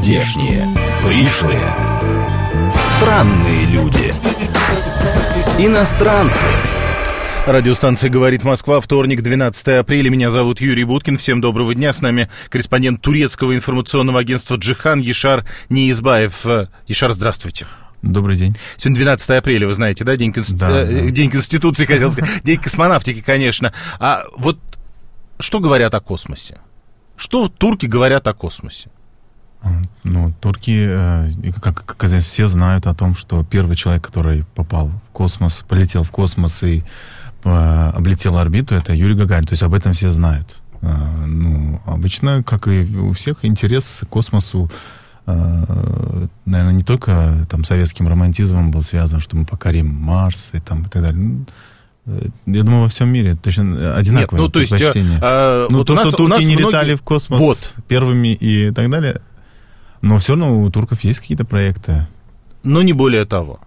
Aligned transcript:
Нездешние, 0.00 0.66
пришлые, 1.06 1.74
странные 2.74 3.66
люди, 3.66 4.14
иностранцы. 5.58 6.46
Радиостанция 7.46 8.08
«Говорит 8.08 8.42
Москва», 8.42 8.80
вторник, 8.80 9.20
12 9.20 9.68
апреля. 9.68 10.08
Меня 10.08 10.30
зовут 10.30 10.62
Юрий 10.62 10.84
Буткин. 10.84 11.18
Всем 11.18 11.42
доброго 11.42 11.74
дня. 11.74 11.92
С 11.92 12.00
нами 12.00 12.30
корреспондент 12.48 13.02
турецкого 13.02 13.54
информационного 13.54 14.20
агентства 14.20 14.56
«Джихан» 14.56 15.00
Ешар 15.00 15.44
Неизбаев. 15.68 16.46
Ешар, 16.86 17.12
здравствуйте. 17.12 17.66
Добрый 18.00 18.36
день. 18.36 18.56
Сегодня 18.78 19.02
12 19.02 19.30
апреля, 19.30 19.66
вы 19.66 19.74
знаете, 19.74 20.04
да? 20.04 20.16
День, 20.16 20.32
конст... 20.32 20.52
Да, 20.52 20.80
э, 20.80 20.86
да. 20.86 21.10
День 21.10 21.30
Конституции, 21.30 21.84
хотел 21.84 22.10
сказать. 22.10 22.42
День 22.42 22.58
космонавтики, 22.58 23.20
конечно. 23.20 23.74
А 23.98 24.24
вот 24.38 24.58
что 25.38 25.60
говорят 25.60 25.94
о 25.94 26.00
космосе? 26.00 26.58
Что 27.16 27.48
турки 27.48 27.84
говорят 27.84 28.26
о 28.28 28.32
космосе? 28.32 28.88
Ну, 30.04 30.32
турки, 30.40 30.86
э, 30.88 31.30
как, 31.62 32.02
известно, 32.04 32.26
все 32.28 32.46
знают 32.46 32.86
о 32.86 32.94
том, 32.94 33.14
что 33.14 33.44
первый 33.44 33.76
человек, 33.76 34.02
который 34.06 34.44
попал 34.54 34.88
в 34.88 34.98
космос, 35.12 35.62
полетел 35.68 36.02
в 36.02 36.10
космос 36.10 36.62
и 36.62 36.82
э, 37.44 37.90
облетел 37.94 38.38
орбиту, 38.38 38.74
это 38.74 38.94
Юрий 38.94 39.14
Гагарин. 39.14 39.46
То 39.46 39.52
есть 39.52 39.62
об 39.62 39.74
этом 39.74 39.92
все 39.92 40.10
знают. 40.10 40.62
Э, 40.80 40.90
ну, 41.26 41.80
обычно, 41.84 42.42
как 42.42 42.68
и 42.68 42.80
у 42.96 43.12
всех, 43.12 43.44
интерес 43.44 44.00
к 44.02 44.08
космосу, 44.08 44.70
наверное, 45.26 46.72
не 46.72 46.82
только 46.82 47.46
там 47.48 47.62
советским 47.64 48.08
романтизмом 48.08 48.70
был 48.70 48.82
связан, 48.82 49.20
что 49.20 49.36
мы 49.36 49.44
покорим 49.44 49.88
Марс 49.88 50.50
и 50.54 50.58
там 50.60 50.82
и 50.82 50.88
так 50.88 51.02
далее. 51.02 51.20
Ну, 51.20 51.44
я 52.46 52.62
думаю, 52.64 52.82
во 52.82 52.88
всем 52.88 53.10
мире 53.10 53.36
точно 53.36 53.94
одинаковое 53.94 54.40
Нет, 54.40 54.46
ну 54.46 54.48
то 54.48 54.58
есть... 54.60 54.70
предпочтение. 54.72 55.18
э, 55.22 55.68
Ну, 55.70 55.78
вот 55.78 55.86
то, 55.86 55.92
у 55.92 55.96
нас- 55.96 56.08
что 56.08 56.14
у 56.16 56.26
турки 56.26 56.30
нас 56.30 56.40
не 56.40 56.56
многие- 56.56 56.68
летали 56.68 56.94
в 56.94 57.02
космос 57.02 57.38
Вот. 57.38 57.74
первыми 57.86 58.28
и 58.28 58.70
так 58.72 58.90
далее. 58.90 59.20
Но 60.02 60.18
все 60.18 60.32
равно 60.32 60.60
у 60.60 60.70
турков 60.70 61.02
есть 61.04 61.20
какие-то 61.20 61.44
проекты. 61.44 62.06
Но 62.62 62.82
не 62.82 62.92
более 62.92 63.24
того. 63.24 63.60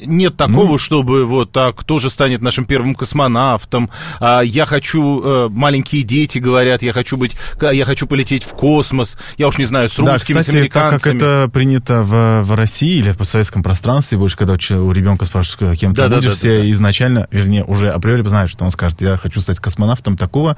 Нет 0.00 0.38
такого, 0.38 0.72
Ну. 0.72 0.78
чтобы 0.78 1.26
вот 1.26 1.52
так, 1.52 1.76
кто 1.76 1.98
же 1.98 2.08
станет 2.08 2.40
нашим 2.40 2.64
первым 2.64 2.94
космонавтом. 2.94 3.90
А, 4.18 4.40
я 4.40 4.64
хочу, 4.64 5.22
э, 5.22 5.48
маленькие 5.50 6.02
дети 6.04 6.38
говорят, 6.38 6.82
я 6.82 6.94
хочу 6.94 7.18
быть, 7.18 7.36
я 7.60 7.84
хочу 7.84 8.06
полететь 8.06 8.44
в 8.44 8.54
космос. 8.54 9.18
Я 9.36 9.46
уж 9.46 9.58
не 9.58 9.66
знаю, 9.66 9.90
с 9.90 9.96
да, 9.98 10.14
русскими, 10.14 10.38
с 10.38 10.46
кстати, 10.46 10.68
так 10.68 10.72
как 10.72 10.82
американцами. 11.06 11.16
это 11.18 11.50
принято 11.52 12.02
в, 12.02 12.42
в 12.44 12.54
России 12.54 12.96
или 12.96 13.10
в 13.10 13.18
постсоветском 13.18 13.62
пространстве, 13.62 14.16
больше 14.16 14.38
когда 14.38 14.54
у 14.54 14.90
ребенка 14.92 15.26
спрашиваешь, 15.26 15.78
кем 15.78 15.94
ты 15.94 16.00
Да, 16.00 16.08
да, 16.08 16.16
будешь, 16.16 16.30
да, 16.30 16.34
все 16.34 16.56
да, 16.56 16.62
да. 16.62 16.70
изначально, 16.70 17.28
вернее, 17.30 17.64
уже 17.64 17.90
априори 17.90 18.26
знают, 18.26 18.50
что 18.50 18.64
он 18.64 18.70
скажет, 18.70 19.02
я 19.02 19.18
хочу 19.18 19.40
стать 19.40 19.58
космонавтом 19.58 20.16
такого. 20.16 20.56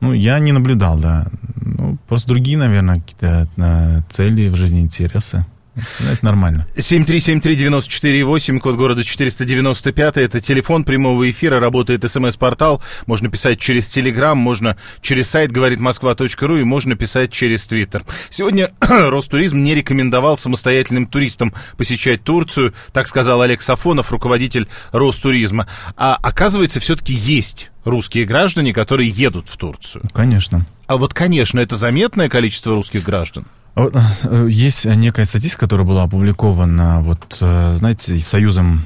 Ну, 0.00 0.12
я 0.12 0.38
не 0.38 0.52
наблюдал, 0.52 0.98
да. 0.98 1.26
Ну, 1.56 1.98
просто 2.06 2.28
другие, 2.28 2.58
наверное, 2.58 2.96
какие-то 2.96 3.48
э, 3.56 4.02
цели 4.08 4.48
в 4.48 4.56
жизни, 4.56 4.80
интересы. 4.80 5.44
Ну, 5.76 6.10
это 6.10 6.24
нормально. 6.24 6.66
7373948, 6.76 8.58
код 8.60 8.76
города 8.76 9.04
495, 9.04 10.16
это 10.16 10.40
телефон 10.40 10.84
прямого 10.84 11.30
эфира, 11.30 11.60
работает 11.60 12.10
смс-портал, 12.10 12.82
можно 13.06 13.28
писать 13.28 13.60
через 13.60 13.86
Телеграм, 13.86 14.38
можно 14.38 14.76
через 15.02 15.28
сайт 15.28 15.52
говорит 15.52 15.78
москва.ру 15.80 16.56
и 16.56 16.64
можно 16.64 16.96
писать 16.96 17.30
через 17.32 17.66
Твиттер. 17.66 18.04
Сегодня 18.30 18.70
Ростуризм 18.80 19.62
не 19.62 19.74
рекомендовал 19.74 20.38
самостоятельным 20.38 21.06
туристам 21.06 21.52
посещать 21.76 22.24
Турцию, 22.24 22.74
так 22.92 23.06
сказал 23.06 23.42
Олег 23.42 23.60
Сафонов, 23.60 24.10
руководитель 24.10 24.68
Ростуризма. 24.92 25.68
А 25.96 26.16
оказывается, 26.16 26.80
все-таки 26.80 27.12
есть 27.12 27.70
русские 27.84 28.24
граждане, 28.24 28.72
которые 28.72 29.10
едут 29.10 29.48
в 29.48 29.56
Турцию. 29.56 30.04
Конечно. 30.12 30.66
А 30.86 30.96
вот, 30.96 31.14
конечно, 31.14 31.60
это 31.60 31.76
заметное 31.76 32.28
количество 32.28 32.74
русских 32.74 33.04
граждан. 33.04 33.46
А 33.76 33.90
э, 34.24 34.48
Есть 34.50 34.86
некая 34.86 35.26
статистика, 35.26 35.60
которая 35.60 35.86
была 35.86 36.02
опубликована, 36.04 37.02
вот, 37.02 37.36
э, 37.40 37.76
знаете, 37.76 38.18
Союзом 38.20 38.84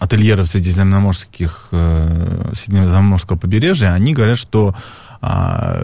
ательеров 0.00 0.48
средиземноморских, 0.48 1.68
э, 1.72 2.52
средиземноморского 2.54 3.36
побережья, 3.36 3.92
они 3.92 4.14
говорят, 4.14 4.38
что 4.38 4.74
а, 5.26 5.78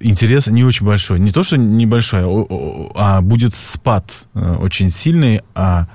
интерес 0.00 0.46
не 0.46 0.62
очень 0.62 0.86
большой. 0.86 1.18
Не 1.18 1.32
то, 1.32 1.42
что 1.42 1.56
небольшой, 1.56 2.20
а, 2.22 2.92
а 2.94 3.20
будет 3.20 3.54
спад 3.56 4.26
очень 4.32 4.90
сильный. 4.90 5.40
А, 5.56 5.88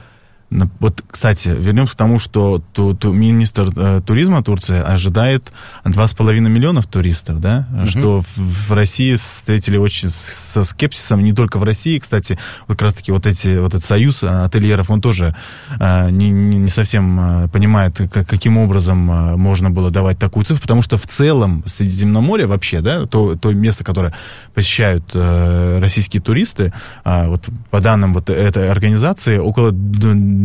вот, 0.82 1.02
кстати, 1.10 1.48
вернемся 1.48 1.94
к 1.94 1.96
тому, 1.96 2.20
что 2.20 2.62
ту- 2.74 2.94
ту- 2.94 3.14
министр 3.14 3.70
э, 3.74 4.02
туризма 4.06 4.44
Турции 4.44 4.80
ожидает 4.82 5.54
2,5 5.86 6.40
миллионов 6.42 6.88
туристов, 6.88 7.40
да, 7.40 7.68
что 7.88 8.22
в, 8.22 8.28
в 8.38 8.72
России 8.74 9.14
встретили 9.16 9.78
очень 9.78 10.10
с- 10.10 10.14
со 10.54 10.64
скепсисом, 10.64 11.24
не 11.24 11.32
только 11.34 11.58
в 11.58 11.64
России, 11.64 12.00
кстати, 12.00 12.38
вот 12.68 12.78
как 12.78 12.82
раз-таки 12.82 13.14
вот, 13.14 13.26
эти, 13.28 13.60
вот 13.60 13.70
этот 13.70 13.86
союз 13.86 14.24
э, 14.24 14.28
ательеров, 14.28 14.90
он 14.90 15.00
тоже 15.00 15.36
э, 15.80 16.10
не, 16.12 16.30
не- 16.30 16.58
не 16.58 16.70
совсем 16.70 17.20
э, 17.46 17.48
понимает, 17.48 17.98
как- 18.12 18.28
каким 18.28 18.58
образом 18.58 19.10
э, 19.10 19.36
можно 19.38 19.70
было 19.72 19.90
давать 19.90 20.20
такую 20.20 20.44
цифру, 20.46 20.62
потому 20.62 20.82
что 20.82 20.98
в 20.98 21.08
целом 21.08 21.64
Средиземноморье 21.66 22.46
вообще, 22.46 22.82
да, 22.82 23.06
то, 23.06 23.36
то 23.36 23.54
место, 23.54 23.86
которое 23.86 24.14
посещают 24.54 25.12
э, 25.14 25.80
российские 25.80 26.22
туристы, 26.22 26.74
а, 27.06 27.30
вот 27.30 27.48
по 27.70 27.80
данным 27.80 28.12
вот 28.12 28.30
этой 28.30 28.70
организации, 28.70 29.38
около 29.38 29.72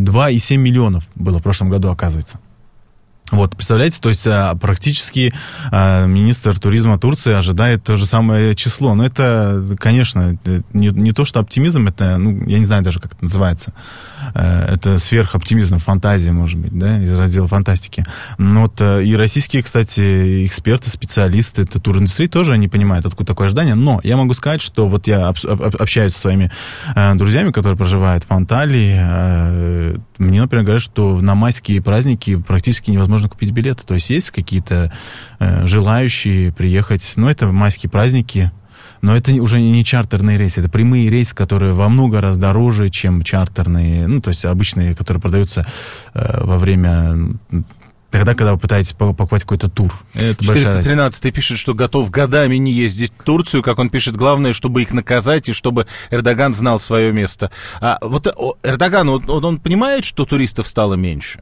2,7 0.05 0.57
миллионов 0.57 1.09
было 1.15 1.39
в 1.39 1.43
прошлом 1.43 1.71
году, 1.71 1.91
оказывается. 1.91 2.39
Вот, 3.33 3.57
представляете, 3.57 3.99
то 4.01 4.09
есть 4.09 4.27
а, 4.27 4.55
практически 4.55 5.33
а, 5.73 6.07
министр 6.07 6.59
туризма 6.59 6.99
Турции 6.99 7.33
ожидает 7.35 7.83
то 7.83 7.97
же 7.97 8.07
самое 8.07 8.55
число. 8.55 8.95
Но 8.95 9.05
это, 9.05 9.65
конечно, 9.79 10.39
не, 10.73 10.89
не 10.89 11.13
то, 11.13 11.25
что 11.25 11.41
оптимизм, 11.41 11.89
это, 11.89 12.19
ну, 12.19 12.45
я 12.47 12.59
не 12.59 12.65
знаю 12.65 12.83
даже, 12.85 13.01
как 13.01 13.15
это 13.15 13.25
называется. 13.25 13.73
Э, 14.35 14.75
Это 14.75 14.99
сверхоптимизм, 14.99 15.79
фантазия, 15.79 16.33
может 16.33 16.59
быть, 16.61 16.73
да, 16.73 17.03
из 17.03 17.13
раздела 17.19 17.47
фантастики. 17.49 18.05
Но 18.39 18.63
вот 18.63 18.81
э, 18.81 19.05
и 19.05 19.17
российские, 19.17 19.63
кстати, 19.63 20.47
эксперты, 20.47 20.89
специалисты, 20.91 21.63
это 21.63 21.81
туриндустрии 21.81 22.27
тоже 22.29 22.53
они 22.53 22.69
понимают, 22.69 23.07
откуда 23.07 23.27
такое 23.29 23.47
ожидание. 23.47 23.75
Но 23.75 24.01
я 24.05 24.17
могу 24.17 24.35
сказать, 24.35 24.63
что 24.63 24.87
вот 24.87 25.07
я 25.09 25.29
об- 25.29 25.37
об- 25.47 25.77
общаюсь 25.81 26.13
со 26.13 26.21
своими 26.21 26.51
э, 26.95 27.15
друзьями, 27.15 27.51
которые 27.51 27.77
проживают 27.77 28.25
в 28.25 28.31
Анталии. 28.33 29.97
Мне, 30.19 30.41
например, 30.41 30.65
говорят, 30.65 30.83
что 30.83 31.21
на 31.21 31.35
майские 31.35 31.83
праздники 31.83 32.37
практически 32.37 32.91
невозможно 32.91 33.29
купить 33.29 33.51
билеты. 33.53 33.85
То 33.87 33.95
есть 33.95 34.11
есть 34.11 34.31
какие-то 34.31 34.93
э, 35.39 35.67
желающие 35.67 36.53
приехать. 36.53 37.13
Но 37.17 37.31
это 37.31 37.47
майские 37.47 37.91
праздники. 37.91 38.53
Но 39.03 39.15
это 39.15 39.33
уже 39.35 39.61
не 39.61 39.85
чартерные 39.85 40.39
рейсы, 40.39 40.61
это 40.61 40.71
прямые 40.71 41.11
рейсы, 41.11 41.35
которые 41.35 41.75
во 41.75 41.89
много 41.89 42.21
раз 42.21 42.39
дороже, 42.39 42.89
чем 42.89 43.23
чартерные, 43.23 44.07
ну, 44.07 44.21
то 44.21 44.31
есть 44.31 44.45
обычные, 44.45 44.95
которые 44.95 45.21
продаются 45.21 45.67
э, 46.15 46.45
во 46.45 46.57
время 46.59 47.37
тогда, 48.11 48.35
когда 48.35 48.53
вы 48.55 48.59
пытаетесь 48.59 48.93
по- 48.93 49.13
покупать 49.13 49.43
какой-то 49.43 49.69
тур. 49.69 49.93
Это 50.15 50.37
большая 50.47 50.65
разница. 50.67 50.79
413 50.91 51.35
пишет, 51.35 51.59
что 51.59 51.75
готов 51.75 52.11
годами 52.11 52.57
не 52.57 52.73
ездить 52.73 53.13
в 53.19 53.23
Турцию, 53.23 53.63
как 53.63 53.79
он 53.79 53.89
пишет, 53.91 54.17
главное, 54.17 54.53
чтобы 54.53 54.83
их 54.83 54.93
наказать 54.93 55.49
и 55.49 55.53
чтобы 55.53 55.87
Эрдоган 56.11 56.55
знал 56.55 56.81
свое 56.81 57.13
место. 57.13 57.51
А 57.81 57.99
вот 58.01 58.27
э, 58.27 58.31
Эрдоган, 58.63 59.09
он- 59.09 59.29
он 59.29 59.59
понимает, 59.59 60.05
что 60.05 60.25
туристов 60.25 60.67
стало 60.67 60.95
меньше? 60.95 61.41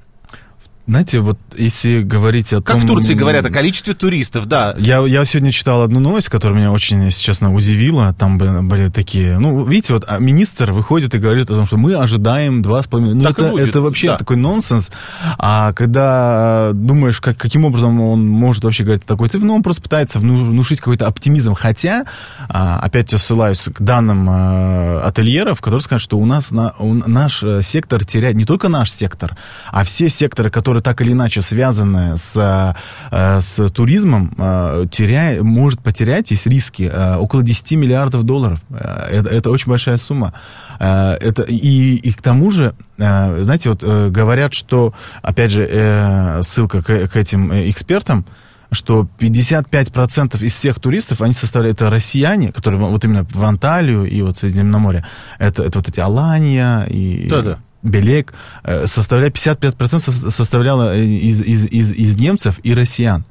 Знаете, 0.86 1.20
вот 1.20 1.38
если 1.56 2.02
говорить 2.02 2.52
о 2.52 2.60
Как 2.60 2.76
том... 2.76 2.80
в 2.80 2.86
Турции 2.86 3.14
говорят 3.14 3.46
о 3.46 3.50
количестве 3.50 3.94
туристов, 3.94 4.44
да. 4.44 4.74
Я, 4.78 4.98
я 5.06 5.24
сегодня 5.24 5.50
читал 5.50 5.80
одну 5.80 5.98
новость, 5.98 6.28
которая 6.28 6.58
меня 6.58 6.72
очень, 6.72 7.02
если 7.04 7.22
честно, 7.22 7.54
удивила. 7.54 8.12
Там 8.18 8.36
бы- 8.36 8.60
были 8.62 8.88
такие... 8.88 9.38
Ну, 9.38 9.64
видите, 9.64 9.94
вот 9.94 10.04
а, 10.06 10.18
министр 10.18 10.72
выходит 10.72 11.14
и 11.14 11.18
говорит 11.18 11.44
о 11.50 11.54
том, 11.54 11.64
что 11.64 11.78
мы 11.78 11.94
ожидаем 11.94 12.60
2,5... 12.60 13.00
Ну, 13.14 13.22
Так 13.22 13.38
это, 13.38 13.48
будет, 13.48 13.68
это 13.68 13.80
вообще 13.80 14.08
да. 14.08 14.16
такой 14.18 14.36
нонсенс. 14.36 14.92
А 15.38 15.72
когда 15.72 16.72
думаешь, 16.74 17.18
как, 17.22 17.38
каким 17.38 17.64
образом 17.64 17.98
он 18.02 18.28
может 18.28 18.64
вообще 18.64 18.84
говорить 18.84 19.06
такой 19.06 19.30
цифры, 19.30 19.46
ну, 19.46 19.54
он 19.54 19.62
просто 19.62 19.80
пытается 19.80 20.18
вну- 20.18 20.44
внушить 20.44 20.80
какой-то 20.80 21.06
оптимизм. 21.06 21.54
Хотя, 21.54 22.04
а, 22.48 22.78
опять 22.80 23.10
я 23.10 23.18
ссылаюсь 23.18 23.70
к 23.74 23.80
данным 23.80 24.28
а, 24.28 25.00
ательеров, 25.06 25.62
которые 25.62 25.80
скажут, 25.80 26.02
что 26.04 26.18
у 26.18 26.26
нас 26.26 26.50
на, 26.50 26.74
у- 26.78 26.92
наш 26.92 27.42
э, 27.42 27.62
сектор 27.62 28.04
теряет... 28.04 28.36
Не 28.36 28.44
только 28.44 28.68
наш 28.68 28.90
сектор, 28.90 29.34
а 29.72 29.82
все 29.84 30.10
секторы, 30.10 30.50
которые 30.50 30.73
так 30.80 31.00
или 31.00 31.12
иначе 31.12 31.42
связаны 31.42 32.16
с, 32.16 32.76
э, 33.10 33.40
с 33.40 33.68
туризмом, 33.70 34.34
э, 34.36 34.86
теряя, 34.90 35.42
может 35.42 35.80
потерять, 35.80 36.30
есть 36.30 36.46
риски, 36.46 36.90
э, 36.92 37.16
около 37.16 37.42
10 37.42 37.76
миллиардов 37.76 38.24
долларов. 38.24 38.60
Это, 38.70 39.28
это 39.28 39.50
очень 39.50 39.70
большая 39.70 39.96
сумма. 39.96 40.32
Это, 40.78 41.42
и, 41.42 41.94
и 41.96 42.12
к 42.12 42.20
тому 42.20 42.50
же, 42.50 42.74
знаете, 42.96 43.70
вот 43.70 43.82
говорят, 43.82 44.54
что, 44.54 44.92
опять 45.22 45.52
же, 45.52 46.40
ссылка 46.42 46.82
к, 46.82 47.08
к 47.08 47.16
этим 47.16 47.52
экспертам, 47.52 48.26
что 48.74 49.06
55% 49.18 50.42
из 50.44 50.54
всех 50.54 50.80
туристов, 50.80 51.22
они 51.22 51.32
составляют, 51.32 51.80
это 51.80 51.90
россияне, 51.90 52.52
которые 52.52 52.80
вот 52.80 53.04
именно 53.04 53.24
в 53.24 53.44
Анталию 53.44 54.04
и 54.04 54.20
вот 54.22 54.38
Средиземноморье, 54.38 55.06
это, 55.38 55.62
это 55.62 55.78
вот 55.78 55.88
эти 55.88 56.00
Алания 56.00 56.84
и... 56.84 57.28
Да-да. 57.28 57.58
Белек, 57.84 58.34
э, 58.64 58.86
составляет 58.86 59.34
55% 59.36 59.98
со- 59.98 60.30
составляло 60.30 60.96
э, 60.96 61.04
из, 61.04 61.40
из, 61.40 61.64
из, 61.66 61.92
из 61.92 62.16
немцев 62.18 62.58
и 62.64 62.74
россиян. 62.74 63.24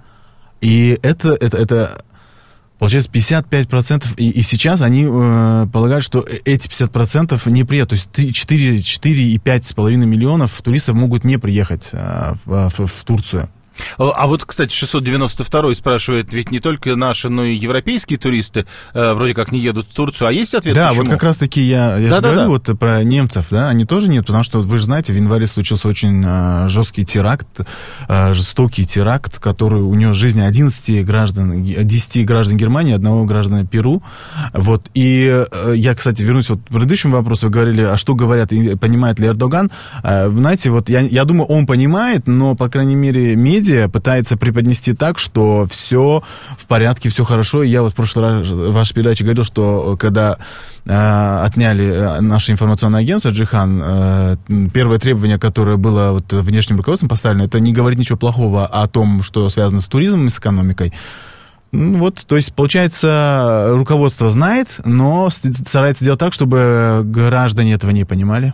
И 0.61 0.97
это, 1.01 1.33
это, 1.33 1.57
это 1.57 2.03
Получается 2.83 3.11
55%, 3.11 4.15
и, 4.17 4.29
и 4.29 4.41
сейчас 4.41 4.81
они 4.81 5.05
э, 5.05 5.67
полагают, 5.71 6.03
что 6.03 6.19
э, 6.19 6.39
эти 6.43 6.67
50% 6.67 7.49
не 7.49 7.63
приедут. 7.63 7.91
То 7.91 7.93
есть 7.93 8.11
3, 8.11 8.33
4, 8.33 8.77
4,5 8.77 9.95
миллионов 9.95 10.61
туристов 10.61 10.95
могут 10.95 11.23
не 11.23 11.37
приехать 11.37 11.91
э, 11.93 12.33
в, 12.43 12.69
в, 12.69 12.85
в 12.85 13.03
Турцию. 13.05 13.47
А, 13.97 14.09
а 14.11 14.27
вот, 14.27 14.45
кстати, 14.45 14.73
692 14.73 15.73
спрашивает, 15.75 16.33
ведь 16.33 16.51
не 16.51 16.59
только 16.59 16.95
наши, 16.95 17.29
но 17.29 17.43
и 17.43 17.55
европейские 17.55 18.19
туристы 18.19 18.65
э, 18.93 19.13
вроде 19.13 19.33
как 19.33 19.51
не 19.51 19.59
едут 19.59 19.87
в 19.89 19.93
Турцию, 19.93 20.27
а 20.27 20.31
есть 20.31 20.53
ответ 20.53 20.75
Да, 20.75 20.89
почему? 20.89 21.05
вот 21.05 21.11
как 21.11 21.23
раз-таки 21.23 21.61
я, 21.61 21.97
я 21.97 22.09
да, 22.09 22.15
же 22.15 22.21
да, 22.21 22.29
говорю 22.29 22.39
да. 22.39 22.47
вот 22.49 22.79
про 22.79 23.03
немцев, 23.03 23.47
да, 23.51 23.69
они 23.69 23.85
тоже 23.85 24.09
нет, 24.09 24.25
потому 24.25 24.43
что, 24.43 24.61
вы 24.61 24.77
же 24.77 24.85
знаете, 24.85 25.13
в 25.13 25.15
январе 25.15 25.47
случился 25.47 25.87
очень 25.87 26.23
э, 26.25 26.67
жесткий 26.69 27.05
теракт, 27.05 27.47
э, 28.07 28.33
жестокий 28.33 28.85
теракт, 28.85 29.39
который 29.39 29.81
у 29.81 29.93
него 29.95 30.13
жизни 30.13 30.41
11 30.41 31.05
граждан, 31.05 31.63
10 31.63 32.25
граждан 32.25 32.57
Германии, 32.57 32.93
одного 32.93 33.25
граждана 33.25 33.65
Перу, 33.65 34.03
вот, 34.53 34.89
и 34.93 35.45
э, 35.51 35.73
я, 35.75 35.95
кстати, 35.95 36.21
вернусь 36.21 36.49
вот 36.49 36.59
к 36.61 36.67
предыдущему 36.67 37.15
вопросу, 37.15 37.47
вы 37.47 37.51
говорили, 37.51 37.81
а 37.81 37.97
что 37.97 38.15
говорят, 38.15 38.51
и 38.51 38.75
понимает 38.75 39.19
ли 39.19 39.27
Эрдоган, 39.27 39.71
э, 40.03 40.29
знаете, 40.29 40.69
вот 40.69 40.89
я, 40.89 41.01
я 41.01 41.25
думаю, 41.25 41.47
он 41.47 41.65
понимает, 41.65 42.27
но, 42.27 42.55
по 42.55 42.69
крайней 42.69 42.95
мере, 42.95 43.35
медиа 43.35 43.62
пытается 43.91 44.37
преподнести 44.37 44.93
так, 44.93 45.19
что 45.19 45.65
все 45.69 46.23
в 46.57 46.65
порядке, 46.65 47.09
все 47.09 47.23
хорошо. 47.23 47.63
И 47.63 47.69
я 47.69 47.81
вот 47.81 47.93
в 47.93 47.95
прошлый 47.95 48.25
раз 48.25 48.49
в 48.49 48.71
вашей 48.71 48.93
передаче 48.93 49.23
говорил, 49.23 49.43
что 49.43 49.97
когда 49.97 50.37
э, 50.85 51.39
отняли 51.45 51.85
э, 51.85 52.21
наше 52.21 52.51
информационное 52.51 53.01
агентство 53.01 53.29
Джихан, 53.29 53.81
э, 53.83 54.37
первое 54.73 54.99
требование, 54.99 55.39
которое 55.39 55.77
было 55.77 56.11
вот 56.11 56.31
внешним 56.31 56.77
руководством 56.77 57.09
поставлено, 57.09 57.45
это 57.45 57.59
не 57.59 57.73
говорить 57.73 57.99
ничего 57.99 58.17
плохого 58.17 58.65
о 58.65 58.87
том, 58.87 59.23
что 59.23 59.49
связано 59.49 59.81
с 59.81 59.87
туризмом 59.87 60.27
и 60.27 60.29
с 60.29 60.39
экономикой. 60.39 60.93
Ну, 61.71 61.97
вот, 61.97 62.23
то 62.27 62.35
есть, 62.35 62.53
получается, 62.53 63.69
руководство 63.69 64.29
знает, 64.29 64.79
но 64.85 65.31
старается 65.31 66.05
делать 66.05 66.19
так, 66.19 66.31
чтобы 66.31 67.01
граждане 67.03 67.73
этого 67.73 67.89
не 67.89 68.05
понимали. 68.05 68.53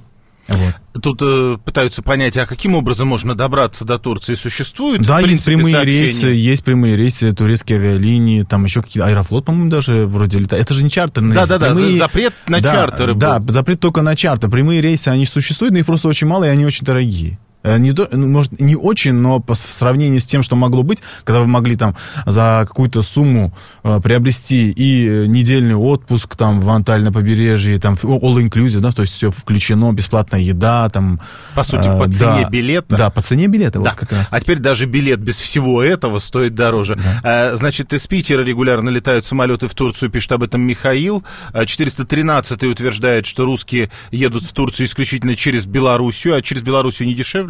Вот. 0.50 1.01
Тут 1.04 1.19
э, 1.22 1.57
пытаются 1.63 2.01
понять, 2.01 2.36
а 2.38 2.46
каким 2.46 2.75
образом 2.75 3.07
можно 3.07 3.36
добраться 3.36 3.86
до 3.86 4.00
Турции? 4.00 4.34
Существуют, 4.34 5.04
Да, 5.04 5.16
в 5.16 5.19
есть 5.19 5.28
принципе, 5.28 5.56
прямые 5.56 5.72
сообщения? 5.75 6.01
рейсы, 6.04 6.28
есть 6.28 6.63
прямые 6.63 6.98
рейсы, 6.98 7.31
турецкие 7.34 7.78
авиалинии, 7.80 8.44
там 8.44 8.66
еще 8.66 8.81
какие-то, 8.81 9.07
Аэрофлот, 9.07 9.46
по-моему, 9.46 9.69
даже 9.69 10.06
вроде 10.06 10.40
летает. 10.40 10.63
Это 10.63 10.74
же 10.74 10.84
не 10.84 10.90
чартерные 10.90 11.36
рейсы. 11.36 11.48
Да-да-да, 11.48 11.74
прямые- 11.74 11.92
за- 11.94 11.98
запрет 12.00 12.34
на 12.48 12.60
да, 12.60 12.72
чартеры 12.72 13.13
был. 13.13 13.19
Да, 13.22 13.42
запрет 13.48 13.80
только 13.80 14.01
на 14.01 14.16
чартер. 14.16 14.50
Прямые 14.50 14.81
рейсы, 14.81 15.07
они 15.10 15.25
существуют, 15.25 15.74
но 15.74 15.80
их 15.80 15.86
просто 15.86 16.07
очень 16.07 16.28
мало, 16.28 16.44
и 16.46 16.48
они 16.48 16.66
очень 16.66 16.86
дорогие. 16.86 17.38
Э, 17.63 17.77
Не, 17.77 17.91
то- 17.91 18.07
ну, 18.11 18.27
может, 18.27 18.59
не 18.59 18.75
очень, 18.75 19.13
но 19.13 19.39
по, 19.39 19.53
в 19.53 19.57
сравнении 19.57 20.19
с 20.19 20.25
тем, 20.25 20.44
что 20.44 20.56
могло 20.56 20.83
быть, 20.83 21.00
когда 21.25 21.41
вы 21.41 21.47
могли 21.47 21.75
там 21.75 21.95
за 22.25 22.65
какую-то 22.67 23.01
сумму 23.01 23.53
э, 23.83 24.00
приобрести 24.01 24.69
и 24.71 25.07
э, 25.07 25.25
недельный 25.25 25.75
отпуск 25.75 26.35
там 26.38 26.61
в 26.61 26.69
Анталь 26.69 27.03
на 27.03 27.11
побережье, 27.11 27.77
там 27.79 27.95
в- 27.97 28.06
all 28.06 28.38
inclusive, 28.41 28.79
да, 28.79 28.91
то 28.91 29.01
есть 29.01 29.13
все 29.13 29.29
включено, 29.29 29.91
бесплатная 29.91 30.39
еда, 30.39 30.88
там... 30.89 31.19
По 31.56 31.63
сути, 31.63 31.89
э, 31.89 31.97
по 32.00 32.09
цене 32.09 32.44
да, 32.44 32.50
билета. 32.50 32.95
Да, 32.95 33.09
по 33.09 33.21
цене 33.21 33.47
билета, 33.47 33.79
Да. 33.79 33.89
вот 33.91 34.00
как 34.00 34.11
раз. 34.13 34.29
А 34.31 34.39
теперь 34.39 34.59
даже 34.59 34.85
билет 34.85 35.19
без 35.19 35.38
всего 35.39 35.83
этого 35.83 36.19
стоит 36.19 36.56
дороже. 36.56 36.97
Э, 37.23 37.56
Значит, 37.57 37.91
из 37.94 38.07
Питера 38.07 38.41
регулярно 38.44 38.89
летают 38.89 39.25
самолеты 39.25 39.67
в 39.67 39.73
Турцию, 39.75 40.09
пишет 40.09 40.31
об 40.31 40.44
этом 40.44 40.61
Михаил. 40.61 41.23
Э, 41.53 41.65
413 41.65 42.63
утверждает, 42.63 43.25
что 43.25 43.44
русские 43.45 43.89
едут 44.11 44.44
в 44.44 44.53
Турцию 44.53 44.88
исключительно 44.88 45.35
через 45.35 45.65
Белоруссию, 45.65 46.35
а 46.35 46.41
через 46.41 46.61
Белоруссию 46.61 47.07
не 47.07 47.15
дешевле? 47.15 47.49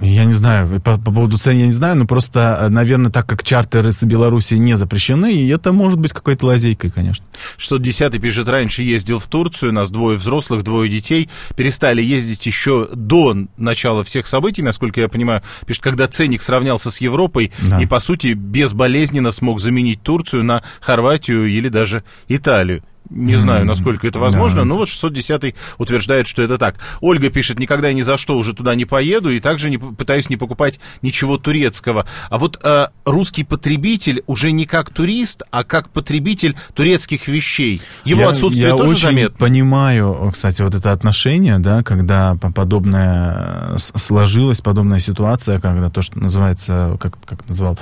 Я 0.00 0.24
не 0.24 0.32
знаю, 0.32 0.80
по, 0.80 0.96
по 0.96 1.10
поводу 1.12 1.38
цен 1.38 1.58
я 1.58 1.66
не 1.66 1.72
знаю, 1.72 1.96
но 1.96 2.06
просто, 2.06 2.56
э, 2.60 2.68
наверное, 2.68 3.10
так 3.10 3.26
как 3.26 3.42
чартеры 3.42 3.90
с 3.90 4.02
Беларуси 4.04 4.54
не 4.54 4.76
запрещены, 4.76 5.34
и 5.34 5.48
это 5.48 5.72
может 5.72 5.98
быть 5.98 6.12
какой-то 6.12 6.46
лазейкой, 6.46 6.90
конечно. 6.90 7.24
610 7.56 8.20
пишет, 8.20 8.48
раньше 8.48 8.82
ездил 8.82 9.18
в 9.18 9.26
Турцию, 9.26 9.72
нас 9.72 9.90
двое 9.90 10.16
взрослых, 10.16 10.62
двое 10.62 10.88
детей, 10.88 11.28
перестали 11.56 12.02
ездить 12.02 12.46
еще 12.46 12.88
до 12.94 13.36
начала 13.56 14.04
всех 14.04 14.28
событий, 14.28 14.62
насколько 14.62 15.00
я 15.00 15.08
понимаю, 15.08 15.42
пишет, 15.66 15.82
когда 15.82 16.06
ценник 16.06 16.42
сравнялся 16.42 16.90
с 16.90 17.00
Европой 17.00 17.52
Да. 17.62 17.80
и, 17.80 17.86
по 17.86 17.98
сути, 17.98 18.34
безболезненно 18.34 19.32
смог 19.32 19.60
заменить 19.60 20.02
Турцию 20.02 20.44
на 20.44 20.62
Хорватию 20.80 21.46
или 21.46 21.68
даже 21.68 22.04
Италию. 22.28 22.84
Не 23.10 23.36
знаю, 23.36 23.64
насколько 23.64 24.06
это 24.06 24.18
возможно, 24.18 24.58
да. 24.58 24.64
но 24.64 24.76
вот 24.76 24.88
610 24.88 25.54
утверждает, 25.78 26.26
что 26.26 26.42
это 26.42 26.58
так. 26.58 26.76
Ольга 27.00 27.30
пишет, 27.30 27.58
никогда 27.58 27.92
ни 27.92 28.02
за 28.02 28.18
что 28.18 28.36
уже 28.36 28.52
туда 28.52 28.74
не 28.74 28.84
поеду, 28.84 29.30
и 29.30 29.40
также 29.40 29.70
не, 29.70 29.78
пытаюсь 29.78 30.28
не 30.28 30.36
покупать 30.36 30.78
ничего 31.00 31.38
турецкого. 31.38 32.06
А 32.28 32.38
вот 32.38 32.58
э, 32.62 32.88
русский 33.04 33.44
потребитель 33.44 34.22
уже 34.26 34.52
не 34.52 34.66
как 34.66 34.90
турист, 34.90 35.42
а 35.50 35.64
как 35.64 35.90
потребитель 35.90 36.56
турецких 36.74 37.28
вещей. 37.28 37.80
Его 38.04 38.22
я, 38.22 38.28
отсутствие 38.30 38.68
я 38.68 38.76
тоже 38.76 38.92
очень 38.92 39.02
заметно. 39.02 39.36
понимаю, 39.38 40.30
кстати, 40.32 40.62
вот 40.62 40.74
это 40.74 40.92
отношение, 40.92 41.58
да, 41.58 41.82
когда 41.82 42.34
по- 42.34 42.52
подобное 42.52 43.74
э, 43.74 43.78
сложилась, 43.78 44.60
подобная 44.60 44.98
ситуация, 44.98 45.60
когда 45.60 45.88
то, 45.90 46.02
что 46.02 46.18
называется, 46.18 46.96
как, 47.00 47.18
как 47.24 47.48
назвал 47.48 47.78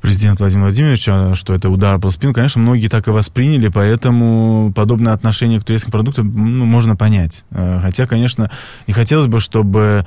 президент 0.00 0.40
Владимир 0.40 0.64
Владимирович, 0.64 1.08
а, 1.08 1.34
что 1.34 1.54
это 1.54 1.68
удар 1.70 1.98
по 1.98 2.10
спину, 2.10 2.32
конечно, 2.32 2.60
многие 2.60 2.88
так 2.88 3.08
и 3.08 3.10
восприняли, 3.10 3.68
поэтому 3.68 4.72
подобное 4.74 5.12
отношение 5.12 5.60
к 5.60 5.64
турецким 5.64 5.90
продуктам 5.90 6.32
ну, 6.34 6.64
можно 6.64 6.96
понять. 6.96 7.44
Э, 7.50 7.80
Хотя, 7.82 8.06
конечно, 8.06 8.50
не 8.86 8.94
хотелось 8.94 9.26
бы, 9.26 9.40
чтобы 9.40 10.06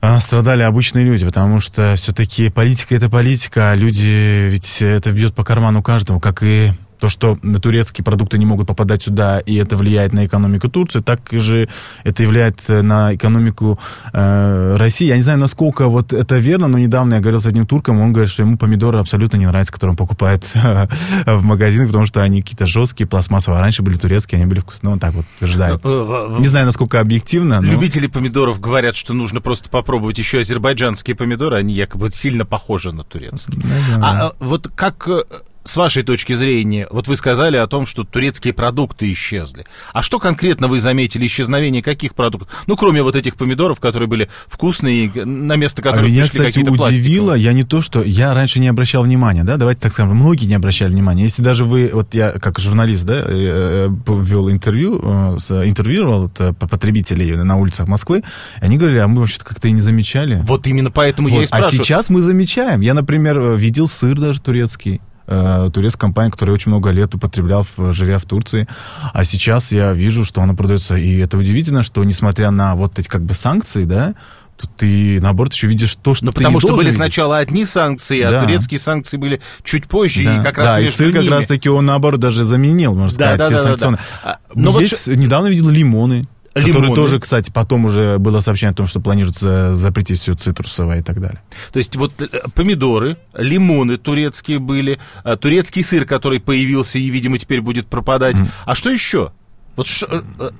а, 0.00 0.20
страдали 0.20 0.62
обычные 0.62 1.04
люди, 1.04 1.24
потому 1.24 1.60
что 1.60 1.94
все-таки 1.96 2.50
политика 2.50 2.94
это 2.94 3.08
политика, 3.08 3.70
а 3.70 3.74
люди, 3.74 4.48
ведь 4.50 4.82
это 4.82 5.12
бьет 5.12 5.34
по 5.34 5.44
карману 5.44 5.82
каждого, 5.82 6.20
как 6.20 6.42
и 6.42 6.72
то, 7.04 7.10
что 7.10 7.38
турецкие 7.60 8.02
продукты 8.02 8.38
не 8.38 8.46
могут 8.46 8.66
попадать 8.66 9.02
сюда, 9.02 9.38
и 9.38 9.56
это 9.56 9.76
влияет 9.76 10.14
на 10.14 10.24
экономику 10.24 10.70
Турции, 10.70 11.00
так 11.00 11.20
же 11.32 11.68
это 12.02 12.22
влияет 12.24 12.66
на 12.66 13.14
экономику 13.14 13.78
э, 14.14 14.76
России. 14.78 15.08
Я 15.08 15.16
не 15.16 15.22
знаю, 15.22 15.38
насколько 15.38 15.88
вот 15.88 16.14
это 16.14 16.38
верно, 16.38 16.66
но 16.66 16.78
недавно 16.78 17.16
я 17.16 17.20
говорил 17.20 17.40
с 17.40 17.46
одним 17.46 17.66
турком, 17.66 18.00
он 18.00 18.14
говорит, 18.14 18.32
что 18.32 18.42
ему 18.42 18.56
помидоры 18.56 19.00
абсолютно 19.00 19.36
не 19.36 19.44
нравятся, 19.44 19.74
которые 19.74 19.90
он 19.90 19.96
покупает 19.98 20.50
в 21.26 21.42
магазинах, 21.42 21.88
потому 21.88 22.06
что 22.06 22.22
они 22.22 22.40
какие-то 22.40 22.64
жесткие, 22.64 23.06
пластмассовые. 23.06 23.58
А 23.58 23.60
раньше 23.60 23.82
были 23.82 23.98
турецкие, 23.98 24.38
они 24.38 24.46
были 24.46 24.60
вкусные. 24.60 24.94
Он 24.94 24.98
так 24.98 25.12
вот 25.12 25.26
утверждает. 25.36 25.82
Э, 25.84 26.36
Не 26.38 26.48
знаю, 26.48 26.64
насколько 26.64 27.00
объективно, 27.00 27.60
но... 27.60 27.70
Любители 27.70 28.06
помидоров 28.06 28.60
говорят, 28.60 28.96
что 28.96 29.12
нужно 29.12 29.42
просто 29.42 29.68
попробовать 29.68 30.16
еще 30.16 30.40
азербайджанские 30.40 31.16
помидоры, 31.16 31.58
они 31.58 31.74
якобы 31.74 32.10
сильно 32.12 32.46
похожи 32.46 32.92
на 32.92 33.04
турецкие. 33.04 33.60
А 34.00 34.28
э, 34.28 34.30
вот 34.40 34.68
как 34.74 35.06
э, 35.06 35.24
с 35.64 35.76
вашей 35.76 36.02
точки 36.02 36.34
зрения, 36.34 36.86
вот 36.90 37.08
вы 37.08 37.16
сказали 37.16 37.56
о 37.56 37.66
том, 37.66 37.86
что 37.86 38.04
турецкие 38.04 38.52
продукты 38.52 39.10
исчезли. 39.12 39.64
А 39.92 40.02
что 40.02 40.18
конкретно 40.18 40.68
вы 40.68 40.78
заметили? 40.78 41.26
Исчезновение 41.26 41.82
каких 41.82 42.14
продуктов? 42.14 42.48
Ну, 42.66 42.76
кроме 42.76 43.02
вот 43.02 43.16
этих 43.16 43.36
помидоров, 43.36 43.80
которые 43.80 44.08
были 44.08 44.28
вкусные, 44.46 45.10
на 45.14 45.56
место 45.56 45.80
А 45.80 45.84
которых 45.84 46.10
меня, 46.10 46.22
пришли 46.24 46.38
кстати, 46.40 46.58
удивило, 46.60 46.76
пластиковые. 46.76 47.42
я 47.42 47.52
не 47.54 47.64
то, 47.64 47.80
что... 47.80 48.02
Я 48.02 48.34
раньше 48.34 48.60
не 48.60 48.68
обращал 48.68 49.04
внимания, 49.04 49.42
да, 49.42 49.56
давайте 49.56 49.80
так 49.80 49.92
скажем, 49.92 50.14
многие 50.16 50.44
не 50.46 50.54
обращали 50.54 50.92
внимания. 50.92 51.24
Если 51.24 51.42
даже 51.42 51.64
вы, 51.64 51.90
вот 51.92 52.14
я 52.14 52.30
как 52.32 52.58
журналист, 52.58 53.04
да, 53.06 53.16
э, 53.26 53.88
э, 53.88 53.88
вел 54.06 54.50
интервью, 54.50 55.00
э, 55.02 55.36
интервьюировал 55.66 56.22
вот, 56.24 56.56
по- 56.58 56.68
потребителей 56.68 57.36
на 57.36 57.56
улицах 57.56 57.88
Москвы, 57.88 58.22
они 58.60 58.76
говорили, 58.76 58.98
а 58.98 59.08
мы 59.08 59.20
вообще-то 59.20 59.44
как-то 59.46 59.68
и 59.68 59.72
не 59.72 59.80
замечали. 59.80 60.42
Вот 60.44 60.66
именно 60.66 60.90
поэтому 60.90 61.28
я 61.28 61.36
и 61.36 61.38
Вот, 61.38 61.44
А 61.44 61.56
спрашиваю. 61.58 61.84
сейчас 61.84 62.10
мы 62.10 62.20
замечаем. 62.20 62.80
Я, 62.82 62.92
например, 62.94 63.40
видел 63.54 63.88
сыр 63.88 64.18
даже 64.18 64.40
турецкий. 64.42 65.00
Э, 65.26 65.70
Турецкая 65.72 66.00
компания, 66.00 66.30
которая 66.30 66.54
очень 66.54 66.70
много 66.70 66.90
лет 66.90 67.14
употреблял, 67.14 67.66
живя 67.90 68.18
в 68.18 68.24
Турции. 68.24 68.66
А 69.12 69.24
сейчас 69.24 69.72
я 69.72 69.92
вижу, 69.92 70.24
что 70.24 70.42
она 70.42 70.54
продается. 70.54 70.96
И 70.96 71.16
это 71.18 71.36
удивительно, 71.38 71.82
что 71.82 72.02
несмотря 72.04 72.50
на 72.50 72.74
вот 72.74 72.98
эти 72.98 73.08
как 73.08 73.22
бы 73.22 73.34
санкции, 73.34 73.84
да, 73.84 74.14
тут 74.56 74.70
ты, 74.76 75.20
наоборот, 75.20 75.52
еще 75.52 75.66
видишь 75.66 75.96
то, 75.96 76.14
что 76.14 76.26
Ну, 76.26 76.32
ты 76.32 76.36
потому 76.36 76.60
что 76.60 76.72
были 76.76 76.86
видеть. 76.86 76.96
сначала 76.96 77.38
одни 77.38 77.64
санкции, 77.64 78.20
а 78.20 78.30
Да. 78.30 78.40
турецкие 78.40 78.78
санкции 78.78 79.16
были 79.16 79.40
чуть 79.64 79.88
позже, 79.88 80.24
Да, 80.24 80.40
и 80.40 80.42
как 80.44 80.58
раз 80.58 80.72
да, 80.74 80.80
и 80.80 80.88
сыр 80.90 81.12
как 81.12 81.22
ними- 81.22 81.30
раз 81.30 81.46
таки 81.48 81.68
он, 81.68 81.86
наоборот, 81.86 82.20
даже 82.20 82.44
заменил, 82.44 82.94
можно 82.94 83.08
Да, 83.18 83.34
сказать, 83.34 83.38
да, 83.38 83.48
да, 83.48 83.56
да, 83.56 83.62
санкционные. 83.62 83.98
да. 84.22 84.30
А, 84.30 84.38
но 84.54 84.70
вот 84.70 84.80
Есть, 84.82 85.08
недавно 85.08 85.48
видел 85.48 85.68
лимоны. 85.70 86.24
Лимоны. 86.54 86.72
Которые 86.72 86.94
тоже, 86.94 87.18
кстати, 87.20 87.50
потом 87.50 87.84
уже 87.86 88.18
было 88.18 88.40
сообщение 88.40 88.70
о 88.72 88.74
том, 88.74 88.86
что 88.86 89.00
планируется 89.00 89.74
запретить 89.74 90.20
все 90.20 90.34
цитрусовое 90.34 91.00
и 91.00 91.02
так 91.02 91.20
далее. 91.20 91.40
То 91.72 91.78
есть 91.78 91.96
вот 91.96 92.20
э, 92.22 92.28
помидоры, 92.54 93.16
лимоны 93.36 93.96
турецкие 93.96 94.58
были, 94.60 94.98
э, 95.24 95.36
турецкий 95.36 95.82
сыр, 95.82 96.04
который 96.04 96.38
появился 96.40 96.98
и, 96.98 97.08
видимо, 97.10 97.38
теперь 97.38 97.60
будет 97.60 97.86
пропадать. 97.88 98.36
А 98.66 98.74
что 98.74 98.90
еще? 98.90 99.32
Вот 99.76 99.88
ш- 99.88 100.06
э, 100.08 100.50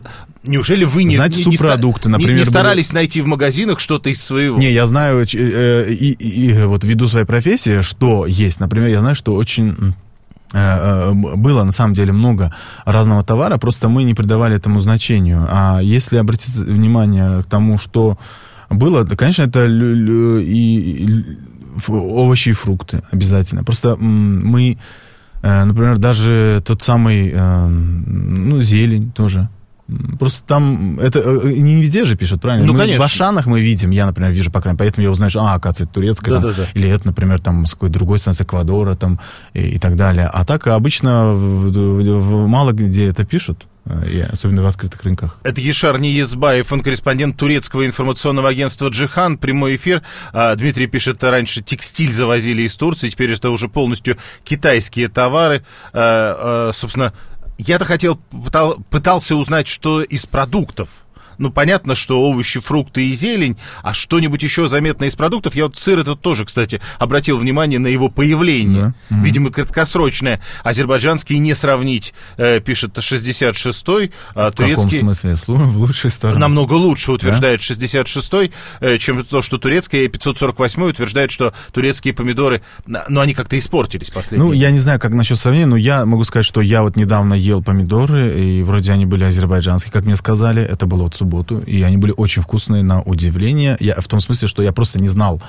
неужели 0.42 0.82
вы 0.84 1.04
не, 1.04 1.14
Знаете, 1.14 1.36
не, 1.36 1.44
субпродукты, 1.44 2.08
не- 2.08 2.12
например, 2.14 2.34
не 2.34 2.40
были- 2.42 2.50
старались 2.50 2.92
найти 2.92 3.20
в 3.22 3.28
магазинах 3.28 3.78
что-то 3.78 4.10
из 4.10 4.20
своего? 4.20 4.58
Не, 4.58 4.72
я 4.72 4.86
знаю, 4.86 5.24
э, 5.24 5.92
и, 5.92 6.10
и- 6.10 6.52
вот 6.64 6.82
ввиду 6.82 7.06
своей 7.06 7.24
профессии, 7.26 7.82
что 7.82 8.26
есть. 8.26 8.58
Например, 8.58 8.88
я 8.88 8.98
знаю, 9.00 9.14
что 9.14 9.34
очень 9.34 9.94
было 10.54 11.64
на 11.64 11.72
самом 11.72 11.94
деле 11.94 12.12
много 12.12 12.54
разного 12.84 13.24
товара, 13.24 13.58
просто 13.58 13.88
мы 13.88 14.04
не 14.04 14.14
придавали 14.14 14.54
этому 14.54 14.78
значению. 14.78 15.46
А 15.50 15.80
если 15.82 16.16
обратить 16.16 16.54
внимание 16.54 17.42
к 17.42 17.46
тому, 17.46 17.76
что 17.76 18.18
было, 18.70 19.04
то, 19.04 19.16
конечно, 19.16 19.42
это 19.42 19.66
и, 19.66 21.08
овощи 21.88 22.50
и 22.50 22.52
фрукты 22.52 23.02
обязательно. 23.10 23.64
Просто 23.64 23.96
мы 23.96 24.78
Э, 25.44 25.64
например, 25.64 25.98
даже 25.98 26.62
тот 26.64 26.82
самый, 26.82 27.30
э, 27.30 27.66
ну, 27.68 28.60
зелень 28.62 29.12
тоже. 29.12 29.50
Просто 30.18 30.42
там, 30.46 30.98
это 30.98 31.20
э, 31.20 31.52
не 31.58 31.76
везде 31.76 32.04
же 32.06 32.16
пишут, 32.16 32.40
правильно? 32.40 32.66
Ну, 32.66 32.72
мы 32.72 32.78
конечно. 32.80 33.02
В 33.02 33.04
Ашанах 33.04 33.46
мы 33.46 33.60
видим, 33.60 33.90
я, 33.90 34.06
например, 34.06 34.30
вижу, 34.32 34.50
по 34.50 34.60
крайней 34.62 34.76
мере, 34.78 34.86
поэтому 34.88 35.04
я 35.04 35.10
узнаю, 35.10 35.28
что, 35.30 35.40
а, 35.40 35.52
оказывается, 35.54 35.84
это 35.84 35.92
турецкая, 35.92 36.34
Да, 36.36 36.40
там, 36.40 36.50
да, 36.52 36.56
да. 36.62 36.68
или 36.72 36.88
это, 36.88 37.06
например, 37.06 37.38
там, 37.40 37.66
с 37.66 37.74
какой-то 37.74 37.92
другой 37.94 38.18
страны, 38.18 38.34
с 38.36 38.40
Эквадора, 38.40 38.94
там, 38.94 39.20
и, 39.52 39.60
и 39.60 39.78
так 39.78 39.96
далее. 39.96 40.26
А 40.32 40.44
так 40.46 40.66
обычно 40.68 41.32
в, 41.32 41.70
в- 41.70 42.18
в- 42.20 42.46
мало 42.46 42.72
где 42.72 43.08
это 43.08 43.24
пишут, 43.26 43.66
э, 43.84 44.10
и 44.10 44.20
особенно 44.20 44.62
в 44.62 44.66
открытых 44.66 45.02
рынках. 45.02 45.38
Это 45.44 45.60
Ешар 45.60 46.00
Ниезбаев, 46.00 46.72
он 46.72 46.80
корреспондент 46.80 47.36
турецкого 47.36 47.84
информационного 47.84 48.48
агентства 48.48 48.88
«Джихан». 48.88 49.36
Прямой 49.36 49.76
эфир. 49.76 50.02
А, 50.32 50.54
Дмитрий 50.54 50.86
пишет, 50.86 51.22
раньше 51.22 51.60
текстиль 51.62 52.10
завозили 52.10 52.62
из 52.62 52.74
Турции, 52.74 53.10
теперь 53.10 53.32
это 53.32 53.50
уже 53.50 53.68
полностью 53.68 54.16
китайские 54.44 55.08
товары. 55.08 55.62
А, 55.92 56.68
а, 56.68 56.72
Собственно, 56.72 57.12
я-то 57.58 57.84
хотел, 57.84 58.16
пытал- 58.16 58.76
пытался 58.90 59.36
узнать, 59.36 59.66
что 59.68 60.02
из 60.02 60.26
продуктов. 60.26 61.03
Ну, 61.38 61.50
понятно, 61.50 61.94
что 61.94 62.20
овощи, 62.22 62.60
фрукты 62.60 63.06
и 63.08 63.14
зелень, 63.14 63.56
а 63.82 63.94
что-нибудь 63.94 64.42
еще 64.42 64.68
заметное 64.68 65.08
из 65.08 65.16
продуктов. 65.16 65.54
Я 65.54 65.64
вот 65.64 65.76
сыр 65.76 65.98
этот 65.98 66.20
тоже, 66.20 66.44
кстати, 66.44 66.80
обратил 66.98 67.38
внимание 67.38 67.78
на 67.78 67.88
его 67.88 68.08
появление. 68.08 68.94
Да. 69.10 69.16
Мгм. 69.16 69.24
Видимо, 69.24 69.50
краткосрочное. 69.50 70.40
Азербайджанский 70.62 71.38
не 71.38 71.54
сравнить, 71.54 72.14
э, 72.36 72.60
пишет 72.60 72.96
66-й, 72.96 74.12
а 74.34 74.50
В 74.50 74.54
каком 74.54 74.74
турецкий... 74.74 74.98
смысле? 74.98 75.34
В 75.46 75.78
лучшую 75.78 76.10
сторону? 76.10 76.40
Намного 76.40 76.74
лучше 76.74 77.12
утверждает 77.12 77.60
66-й, 77.60 78.52
э, 78.80 78.98
чем 78.98 79.24
то, 79.24 79.42
что 79.42 79.58
турецкий, 79.58 80.04
и 80.04 80.08
548-й 80.08 80.90
утверждает, 80.90 81.30
что 81.30 81.52
турецкие 81.72 82.14
помидоры, 82.14 82.62
ну, 82.86 83.20
они 83.20 83.34
как-то 83.34 83.58
испортились 83.58 84.10
последние. 84.10 84.46
Ну, 84.46 84.52
я 84.52 84.70
не 84.70 84.78
знаю, 84.78 85.00
как 85.00 85.12
насчет 85.12 85.38
сравнения, 85.38 85.66
но 85.66 85.76
я 85.76 86.04
могу 86.04 86.24
сказать, 86.24 86.46
что 86.46 86.60
я 86.60 86.82
вот 86.82 86.96
недавно 86.96 87.34
ел 87.34 87.62
помидоры, 87.62 88.38
и 88.38 88.62
вроде 88.62 88.92
они 88.92 89.06
были 89.06 89.24
азербайджанские, 89.24 89.92
как 89.92 90.04
мне 90.04 90.16
сказали, 90.16 90.62
это 90.62 90.86
было 90.86 91.04
вот 91.04 91.16
субботу, 91.24 91.58
и 91.58 91.82
они 91.82 91.96
были 91.96 92.12
очень 92.16 92.42
вкусные 92.42 92.82
на 92.82 93.02
удивление. 93.02 93.76
Я, 93.80 94.00
в 94.00 94.06
том 94.06 94.20
смысле, 94.20 94.46
что 94.46 94.62
я 94.62 94.72
просто 94.72 95.00
не 95.00 95.08
знал, 95.08 95.40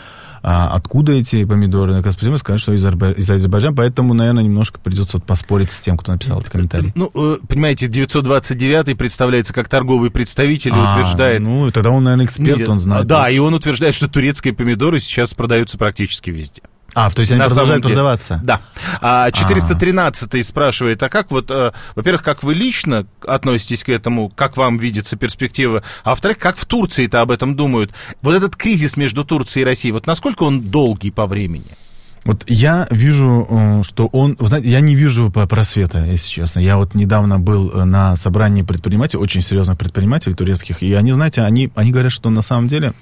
а, 0.42 0.70
откуда 0.74 1.12
эти 1.12 1.44
помидоры. 1.44 2.02
Как 2.02 2.14
спасибо, 2.14 2.38
сказать, 2.38 2.62
что 2.62 2.74
из, 2.74 2.86
Арба- 2.86 3.14
из 3.14 3.30
Азербайджана, 3.30 3.76
поэтому, 3.76 4.14
наверное, 4.14 4.44
немножко 4.44 4.80
придется 4.80 5.18
вот 5.18 5.26
поспорить 5.26 5.72
с 5.72 5.82
тем, 5.82 5.98
кто 5.98 6.12
написал 6.12 6.40
этот 6.40 6.52
комментарий. 6.52 6.94
Ну, 6.96 7.12
э, 7.14 7.38
понимаете, 7.48 7.88
929-й 7.88 8.96
представляется 8.96 9.54
как 9.54 9.68
торговый 9.70 10.12
представитель 10.12 10.72
и 10.72 10.78
А, 10.78 10.94
утверждает... 10.94 11.42
Ну, 11.42 11.70
тогда 11.72 11.90
он, 11.90 12.04
наверное, 12.04 12.26
эксперт, 12.26 12.70
он 12.70 12.80
знает. 12.80 13.08
Да, 13.08 13.30
и 13.30 13.40
он 13.40 13.54
утверждает, 13.54 13.96
что 13.96 14.08
турецкие 14.08 14.54
помидоры 14.54 15.00
сейчас 15.00 15.34
продаются 15.34 15.78
практически 15.78 16.30
везде. 16.30 16.62
А, 16.96 17.10
то 17.10 17.20
есть 17.20 17.32
они 17.32 17.40
На 17.40 17.50
самом 17.50 17.56
продолжают 17.56 17.84
деле. 17.84 17.96
продаваться? 17.96 18.42
Да. 18.42 18.62
А 19.02 19.30
413 19.30 20.48
спрашивает, 20.48 21.04
а 21.04 21.10
как 21.10 21.30
вот, 21.30 21.52
э, 21.52 21.74
во-первых, 21.94 22.24
как 22.24 22.42
вы 22.42 22.54
лично 22.54 23.06
относитесь 23.22 23.84
к 23.84 23.90
этому, 23.90 24.30
как 24.30 24.56
вам 24.56 24.78
видится 24.78 25.18
перспектива, 25.18 25.84
а 26.06 26.12
во-вторых, 26.12 26.38
как 26.40 26.58
в 26.58 26.66
Турции-то 26.66 27.20
об 27.20 27.32
этом 27.32 27.56
думают? 27.56 27.92
Вот 28.22 28.34
этот 28.34 28.56
кризис 28.56 28.96
между 28.96 29.26
Турцией 29.26 29.64
и 29.64 29.66
Россией, 29.66 29.92
вот 29.92 30.08
насколько 30.08 30.44
он 30.44 30.62
долгий 30.62 31.12
по 31.12 31.28
времени? 31.28 31.78
Вот 32.24 32.44
я 32.48 32.88
вижу, 32.90 33.46
э, 33.48 33.82
что 33.84 34.08
он... 34.08 34.36
Знаете, 34.40 34.70
я 34.70 34.80
не 34.80 34.96
вижу 34.96 35.30
просвета, 35.30 36.06
если 36.06 36.28
честно. 36.28 36.60
Я 36.60 36.78
вот 36.78 36.96
недавно 36.96 37.40
был 37.40 37.70
э, 37.70 37.84
на 37.84 38.16
собрании 38.16 38.64
предпринимателей, 38.64 39.20
очень 39.20 39.42
серьезных 39.42 39.78
предпринимателей 39.78 40.34
турецких, 40.34 40.82
и 40.82 40.94
они, 40.94 41.12
знаете, 41.12 41.42
они, 41.42 41.72
они 41.76 41.92
говорят, 41.92 42.12
что 42.12 42.32
на 42.32 42.42
самом 42.42 42.68
деле 42.68 42.90
а, 42.90 42.94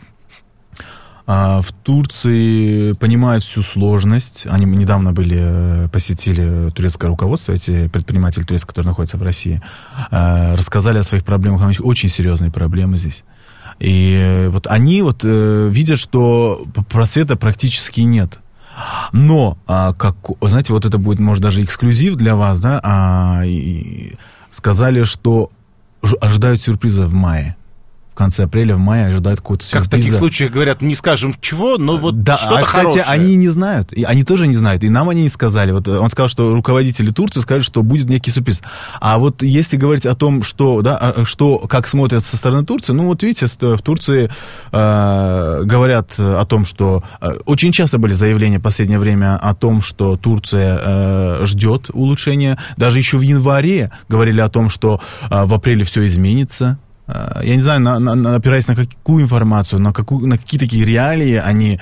в 1.26 1.66
Турции 1.84 2.94
понимают 2.94 3.44
всю 3.44 3.62
сложность. 3.62 4.46
Они 4.50 4.66
недавно 4.66 5.14
были, 5.14 5.38
э, 5.86 5.90
посетили 5.90 6.70
турецкое 6.72 7.10
руководство, 7.10 7.54
эти 7.54 7.88
предприниматели 7.88 8.44
турецкие, 8.44 8.68
которые 8.68 8.90
находятся 8.90 9.18
в 9.18 9.24
России, 9.24 9.62
э, 10.12 10.56
рассказали 10.56 10.98
о 10.98 11.04
своих 11.04 11.24
проблемах. 11.24 11.62
У 11.80 11.88
очень 11.88 12.10
серьезные 12.10 12.52
проблемы 12.52 12.98
здесь. 12.98 13.24
И 13.80 14.18
э, 14.20 14.50
вот 14.50 14.68
они 14.68 15.02
вот 15.02 15.22
э, 15.24 15.70
видят, 15.72 16.00
что 16.00 16.66
просвета 16.90 17.36
практически 17.36 18.02
нет. 18.02 18.40
Но, 19.12 19.58
а, 19.68 19.94
как, 19.94 20.16
знаете, 20.42 20.74
вот 20.74 20.86
это 20.86 20.98
будет, 20.98 21.20
может, 21.20 21.44
даже 21.44 21.64
эксклюзив 21.64 22.16
для 22.16 22.36
вас, 22.36 22.60
да, 22.60 22.80
а, 22.84 23.44
и 23.46 24.14
сказали, 24.52 25.04
что 25.04 25.52
ожидают 26.22 26.60
сюрприза 26.60 27.06
в 27.06 27.14
мае. 27.14 27.56
В 28.14 28.16
конце 28.16 28.44
апреля, 28.44 28.76
в 28.76 28.80
мае 28.80 29.08
ожидают 29.08 29.40
какого-то 29.40 29.66
Как 29.72 29.86
сюрприза. 29.86 29.88
в 29.88 30.06
таких 30.06 30.20
случаях 30.20 30.52
говорят, 30.52 30.84
не 30.84 30.94
скажем 30.94 31.34
чего, 31.42 31.80
но 31.80 31.98
вот 31.98 32.22
да, 32.22 32.38
что-то 32.38 32.60
а, 32.60 32.62
кстати, 32.62 32.84
хорошее. 32.84 33.06
они 33.06 33.36
не 33.36 33.50
знают. 33.50 33.92
И 33.92 34.04
они 34.04 34.24
тоже 34.24 34.46
не 34.46 34.54
знают. 34.54 34.84
И 34.84 34.90
нам 34.90 35.10
они 35.10 35.24
не 35.24 35.30
сказали. 35.30 35.72
Вот 35.72 35.88
э, 35.88 35.98
он 35.98 36.12
сказал, 36.12 36.28
что 36.28 36.54
руководители 36.54 37.10
Турции 37.10 37.40
сказали, 37.40 37.64
что 37.64 37.82
будет 37.82 38.08
некий 38.08 38.30
сюрприз. 38.30 38.62
А 39.02 39.18
вот 39.18 39.42
если 39.42 39.78
говорить 39.78 40.06
о 40.06 40.14
том, 40.14 40.44
что, 40.44 40.84
да, 40.84 40.96
а, 40.96 41.26
что, 41.26 41.58
как 41.58 41.88
смотрят 41.88 42.24
со 42.24 42.38
стороны 42.38 42.64
Турции, 42.66 42.94
ну 42.94 43.08
вот 43.08 43.24
видите, 43.24 43.48
в 43.48 43.82
Турции 43.82 44.30
э, 44.72 45.62
говорят 45.64 46.12
о 46.20 46.46
том, 46.46 46.66
что 46.66 47.04
э, 47.20 47.32
очень 47.46 47.72
часто 47.72 47.98
были 47.98 48.14
заявления 48.14 48.60
в 48.60 48.62
последнее 48.62 49.00
время 49.00 49.38
о 49.38 49.56
том, 49.56 49.82
что 49.82 50.18
Турция 50.18 50.80
э, 51.42 51.46
ждет 51.46 51.90
улучшения. 51.92 52.60
Даже 52.78 53.00
еще 53.00 53.18
в 53.18 53.22
январе 53.22 53.92
говорили 54.08 54.40
о 54.40 54.50
том, 54.50 54.70
что 54.70 55.02
э, 55.32 55.46
в 55.46 55.54
апреле 55.54 55.84
все 55.84 56.06
изменится. 56.06 56.78
Э, 57.14 57.42
Я 57.44 57.56
не 57.56 57.62
знаю, 57.62 57.80
на- 57.80 58.00
на- 58.00 58.36
опираясь 58.36 58.68
на 58.68 58.76
какую 58.76 59.24
информацию, 59.24 59.80
на, 59.80 59.94
какую, 59.94 60.28
на 60.28 60.38
какие 60.38 60.60
такие 60.60 60.86
реалии 60.86 61.36
они 61.36 61.80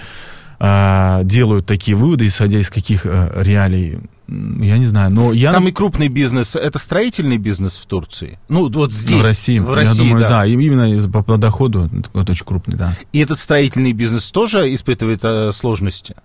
э, 0.60 1.22
делают 1.24 1.66
такие 1.66 1.96
выводы, 1.96 2.28
исходя 2.28 2.60
из 2.60 2.70
каких 2.70 3.06
э, 3.06 3.32
реалий, 3.36 4.00
я 4.28 4.78
не 4.78 4.86
знаю. 4.86 5.12
Но 5.12 5.34
я 5.34 5.52
Самый 5.52 5.72
крупный 5.72 6.08
бизнес– 6.10 6.56
это 6.58 6.80
строительный 6.80 7.38
бизнес 7.38 7.74
в 7.74 7.86
Турции? 7.86 8.40
Ну, 8.50 8.70
вот 8.70 8.94
здесь, 8.94 9.20
в 9.20 9.24
России, 9.24 9.60
в 9.60 9.70
я 9.70 9.76
России, 9.76 9.98
думаю, 9.98 10.22
да. 10.22 10.30
да. 10.30 10.46
и 10.46 10.52
именно 10.52 11.10
по, 11.10 11.24
по 11.24 11.38
доходу 11.38 11.90
это 12.14 12.32
очень 12.32 12.46
крупный, 12.46 12.76
да. 12.78 12.96
И 13.14 13.20
этот 13.20 13.40
строительный 13.40 13.94
бизнес 13.94 14.30
тоже 14.32 14.74
испытывает 14.74 15.22
э, 15.24 15.52
сложности? 15.54 16.16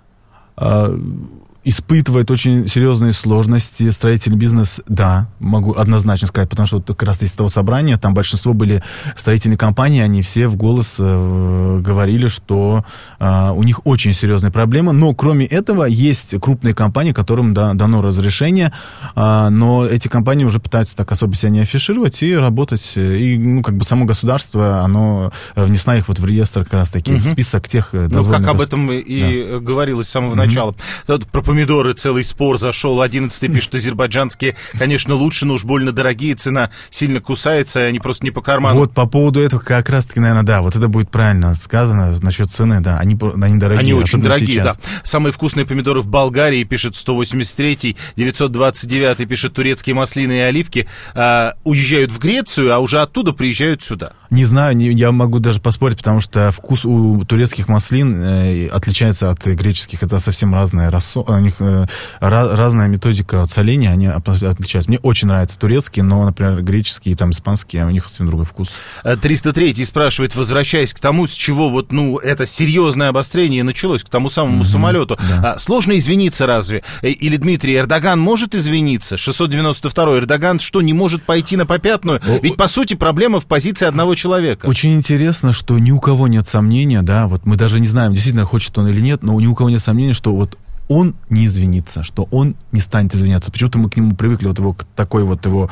Испытывает 1.69 2.31
очень 2.31 2.69
серьезные 2.69 3.13
сложности. 3.13 3.91
Строительный 3.91 4.37
бизнес, 4.39 4.81
да, 4.87 5.27
могу 5.41 5.75
однозначно 5.75 6.29
сказать, 6.29 6.49
потому 6.49 6.65
что 6.69 6.77
вот 6.77 6.87
как 6.87 7.03
раз 7.03 7.21
из 7.25 7.33
того 7.33 7.49
собрания, 7.49 7.97
там 7.97 8.15
большинство 8.15 8.53
были 8.55 8.85
строительные 9.17 9.59
компании, 9.59 10.01
они 10.01 10.23
все 10.23 10.47
в 10.47 10.55
голос 10.55 10.95
э, 11.01 11.81
говорили, 11.83 12.29
что 12.29 12.85
э, 13.19 13.51
у 13.51 13.65
них 13.65 13.81
очень 13.85 14.13
серьезные 14.13 14.53
проблемы. 14.53 14.93
Но 14.93 15.13
кроме 15.13 15.45
этого 15.45 15.87
есть 15.87 16.41
крупные 16.41 16.73
компании, 16.73 17.11
которым 17.11 17.53
да- 17.53 17.75
дано 17.75 18.01
разрешение, 18.01 18.73
а, 19.17 19.51
но 19.51 19.85
эти 19.85 20.07
компании 20.07 20.45
уже 20.45 20.61
пытаются 20.61 20.97
так 20.97 21.11
особо 21.11 21.35
себя 21.35 21.51
не 21.51 21.61
афишировать 21.61 22.23
и 22.23 22.33
работать. 22.33 22.93
И, 22.95 23.37
ну, 23.39 23.63
как 23.65 23.77
бы 23.77 23.85
само 23.85 24.05
государство, 24.05 24.83
оно 24.83 25.33
внесло 25.57 25.95
их 25.95 26.07
вот 26.07 26.21
в 26.21 26.25
реестр 26.25 26.63
как 26.63 26.75
раз 26.75 26.91
таки, 26.91 27.13
в 27.13 27.17
Мгм. 27.17 27.33
список 27.33 27.69
тех 27.69 27.89
э, 27.93 28.07
Ну, 28.09 28.23
как 28.23 28.47
об 28.47 28.61
этом 28.61 28.93
и 28.93 28.99
и 29.17 29.59
говорилось 29.59 30.07
с 30.07 30.11
самого 30.11 30.37
начала. 30.37 30.75
Тут 31.07 31.27
про 31.27 31.41
помидоры 31.57 31.95
целый 31.95 32.23
спор 32.23 32.59
зашел. 32.59 33.01
11 33.01 33.51
пишет, 33.51 33.75
азербайджанские, 33.75 34.57
конечно, 34.79 35.15
лучше, 35.15 35.47
но 35.47 35.55
уж 35.55 35.65
больно 35.65 35.91
дорогие, 35.91 36.35
цена 36.35 36.71
сильно 36.91 37.23
кусается, 37.23 37.81
и 37.81 37.85
они 37.85 37.99
просто 37.99 38.27
не 38.27 38.31
по 38.31 38.43
карману. 38.43 38.81
Вот 38.81 38.93
по 38.93 39.07
поводу 39.07 39.41
этого 39.41 39.59
как 39.63 39.89
раз-таки, 39.89 40.21
наверное, 40.21 40.43
да, 40.43 40.61
вот 40.61 40.77
это 40.77 40.89
будет 40.89 41.11
правильно 41.11 41.55
сказано 41.55 42.15
насчет 42.21 42.51
цены, 42.51 42.81
да, 42.81 42.99
они, 42.99 43.19
они 43.41 43.59
дорогие. 43.59 43.81
Они 43.81 43.95
очень 43.95 44.21
дорогие, 44.21 44.49
сейчас. 44.49 44.77
да. 44.77 44.83
Самые 45.03 45.33
вкусные 45.33 45.65
помидоры 45.65 46.03
в 46.03 46.09
Болгарии, 46.09 46.63
пишет 46.65 46.93
183-й, 46.93 47.97
929-й 48.17 49.25
пишет 49.25 49.55
турецкие 49.55 49.95
маслины 49.95 50.33
и 50.33 50.41
оливки, 50.41 50.87
а, 51.15 51.55
уезжают 51.65 52.11
в 52.11 52.19
Грецию, 52.19 52.75
а 52.75 52.81
уже 52.81 53.01
оттуда 53.01 53.33
приезжают 53.33 53.83
сюда. 53.83 54.13
Не 54.37 54.45
знаю, 54.45 54.77
не- 54.77 54.93
я 54.93 55.13
могу 55.13 55.39
даже 55.39 55.61
поспорить, 55.61 55.97
потому 55.97 56.21
что 56.21 56.51
вкус 56.51 56.85
у 56.85 57.25
турецких 57.25 57.69
маслин 57.69 58.23
э, 58.23 58.67
отличается 58.69 59.31
от 59.31 59.43
греческих, 59.47 60.03
это 60.03 60.19
совсем 60.19 60.55
разная 60.55 60.91
рассо... 60.91 61.23
у 61.27 61.39
них 61.39 61.55
э, 61.61 61.87
ра- 62.21 62.55
разная 62.55 62.87
методика 62.87 63.47
соления, 63.47 63.91
они 63.91 64.09
отличаются. 64.09 64.91
Мне 64.91 64.99
очень 64.99 65.29
нравятся 65.29 65.59
турецкие, 65.59 66.03
но, 66.05 66.23
например, 66.23 66.61
греческие 66.61 67.15
и 67.15 67.17
там 67.17 67.31
испанские, 67.31 67.87
у 67.87 67.91
них 67.91 68.05
совсем 68.05 68.27
другой 68.27 68.45
вкус. 68.45 68.69
Э, 69.05 69.15
303-й 69.15 69.87
спрашивает, 69.87 70.37
возвращаясь 70.37 70.93
к 70.93 71.01
тому, 71.01 71.27
с 71.27 71.33
чего 71.33 71.71
вот, 71.71 71.91
ну, 71.91 72.19
это 72.19 72.45
серьезное 72.45 73.09
обострение 73.09 73.63
началось, 73.63 74.05
к 74.05 74.11
тому 74.11 74.29
самому 74.29 74.65
самолету. 74.65 75.19
да. 75.31 75.55
А, 75.55 75.59
сложно 75.59 75.97
извиниться 75.97 76.45
разве? 76.45 76.85
Э, 77.01 77.09
Или, 77.09 77.39
Дмитрий, 77.39 77.75
Эрдоган 77.75 78.21
может 78.21 78.55
извиниться? 78.55 79.15
692-й, 79.15 80.19
Эрдоган 80.19 80.61
что, 80.61 80.83
не 80.83 80.93
может 80.93 81.23
пойти 81.23 81.57
на 81.57 81.65
попятную? 81.65 82.21
Ведь, 82.43 82.57
по 82.57 82.69
сути, 82.69 82.93
проблема 82.93 83.41
в 83.41 83.47
позиции 83.47 83.87
одного 83.87 84.15
человека. 84.15 84.26
Очень 84.69 84.95
интересно, 84.95 85.53
что 85.53 85.79
ни 85.79 85.91
у 85.91 85.99
кого 85.99 86.29
нет 86.29 86.49
сомнения, 86.49 87.03
да, 87.03 87.27
вот 87.27 87.47
мы 87.47 87.57
даже 87.57 87.81
не 87.81 87.87
знаем, 87.87 88.13
действительно 88.13 88.45
хочет 88.45 88.77
он 88.79 88.89
или 88.89 89.01
нет, 89.01 89.23
но 89.23 89.39
ни 89.41 89.47
у 89.47 89.55
кого 89.55 89.71
нет 89.71 89.81
сомнения, 89.81 90.13
что 90.13 90.35
вот 90.35 90.59
он 90.89 91.15
не 91.31 91.47
извинится, 91.47 92.03
что 92.03 92.29
он 92.31 92.55
не 92.73 92.81
станет 92.81 93.15
извиняться. 93.15 93.51
Почему-то 93.51 93.79
мы 93.79 93.91
к 93.91 93.97
нему 93.97 94.15
привыкли, 94.15 94.47
вот 94.47 94.59
его 94.59 94.73
к 94.73 94.85
такой 94.95 95.25
вот 95.25 95.45
его 95.45 95.71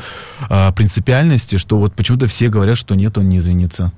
а, 0.48 0.72
принципиальности, 0.72 1.56
что 1.56 1.78
вот 1.78 1.94
почему-то 1.94 2.26
все 2.26 2.48
говорят, 2.48 2.76
что 2.76 2.94
нет, 2.94 3.16
он 3.16 3.28
не 3.28 3.38
извинится. 3.38 3.92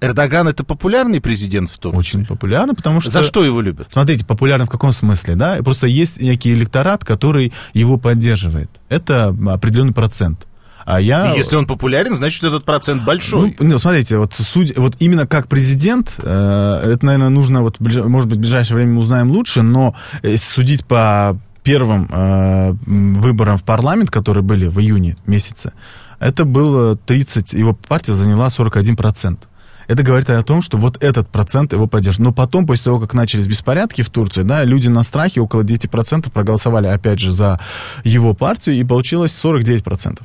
Эрдоган 0.00 0.46
это 0.46 0.62
популярный 0.62 1.20
президент 1.20 1.70
в 1.70 1.78
Турции? 1.78 1.98
Очень 1.98 2.26
популярный, 2.26 2.74
потому 2.74 3.00
что... 3.00 3.10
За 3.10 3.22
что 3.22 3.44
его 3.44 3.62
любят? 3.62 3.88
Смотрите, 3.90 4.26
популярный 4.26 4.66
в 4.66 4.70
каком 4.70 4.92
смысле, 4.92 5.36
да? 5.36 5.56
Просто 5.62 5.86
есть 5.86 6.20
некий 6.20 6.52
электорат, 6.52 7.04
который 7.04 7.52
его 7.72 7.96
поддерживает. 7.96 8.70
Это 8.90 9.28
определенный 9.28 9.94
процент. 9.94 10.46
А 10.86 11.00
я... 11.00 11.34
И 11.34 11.36
если 11.36 11.56
он 11.56 11.66
популярен, 11.66 12.14
значит, 12.14 12.44
этот 12.44 12.64
процент 12.64 13.02
большой. 13.02 13.56
Ну, 13.58 13.66
ну 13.72 13.78
смотрите, 13.78 14.18
вот, 14.18 14.34
судь, 14.34 14.78
вот 14.78 14.94
именно 15.00 15.26
как 15.26 15.48
президент, 15.48 16.14
э, 16.18 16.92
это, 16.94 17.04
наверное, 17.04 17.28
нужно, 17.28 17.62
вот, 17.62 17.80
может 17.80 18.28
быть, 18.28 18.38
в 18.38 18.40
ближайшее 18.40 18.76
время 18.76 18.92
мы 18.92 19.00
узнаем 19.00 19.32
лучше, 19.32 19.62
но 19.62 19.96
если 20.22 20.46
судить 20.46 20.86
по 20.86 21.36
первым 21.64 22.08
э, 22.08 22.72
выборам 22.86 23.56
в 23.56 23.64
парламент, 23.64 24.12
которые 24.12 24.44
были 24.44 24.68
в 24.68 24.78
июне 24.78 25.16
месяце, 25.26 25.72
это 26.20 26.44
было 26.44 26.96
30, 26.96 27.54
его 27.54 27.74
партия 27.74 28.14
заняла 28.14 28.46
41%. 28.46 29.38
Это 29.88 30.02
говорит 30.04 30.30
о 30.30 30.42
том, 30.44 30.62
что 30.62 30.78
вот 30.78 31.02
этот 31.02 31.28
процент 31.28 31.72
его 31.72 31.88
поддержит. 31.88 32.20
Но 32.20 32.32
потом, 32.32 32.64
после 32.64 32.84
того, 32.84 33.00
как 33.00 33.12
начались 33.12 33.48
беспорядки 33.48 34.02
в 34.02 34.10
Турции, 34.10 34.42
да, 34.42 34.62
люди 34.62 34.86
на 34.86 35.02
страхе, 35.02 35.40
около 35.40 35.62
9% 35.62 36.30
проголосовали, 36.30 36.86
опять 36.86 37.18
же, 37.18 37.32
за 37.32 37.60
его 38.04 38.34
партию, 38.34 38.76
и 38.76 38.84
получилось 38.84 39.32
49%. 39.44 40.20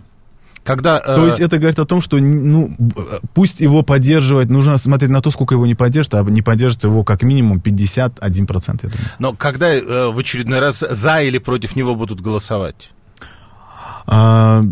Когда, 0.64 1.00
э... 1.00 1.16
То 1.16 1.26
есть 1.26 1.40
это 1.40 1.58
говорит 1.58 1.80
о 1.80 1.86
том, 1.86 2.02
что 2.02 2.18
ну, 2.18 2.76
пусть 3.34 3.62
его 3.62 3.82
поддерживать, 3.82 4.50
нужно 4.50 4.78
смотреть 4.78 5.10
на 5.10 5.22
то, 5.22 5.32
сколько 5.32 5.56
его 5.56 5.66
не 5.66 5.76
поддержит, 5.76 6.14
а 6.14 6.24
не 6.24 6.42
поддержит 6.42 6.84
его 6.84 7.04
как 7.04 7.24
минимум 7.24 7.58
51%, 7.58 8.80
я 8.84 8.90
думаю. 8.90 8.98
Но 9.18 9.34
когда 9.34 9.74
э, 9.74 10.08
в 10.12 10.18
очередной 10.20 10.60
раз 10.60 10.84
за 10.88 11.22
или 11.22 11.40
против 11.40 11.76
него 11.76 11.96
будут 11.96 12.22
голосовать? 12.22 12.92
А, 14.06 14.64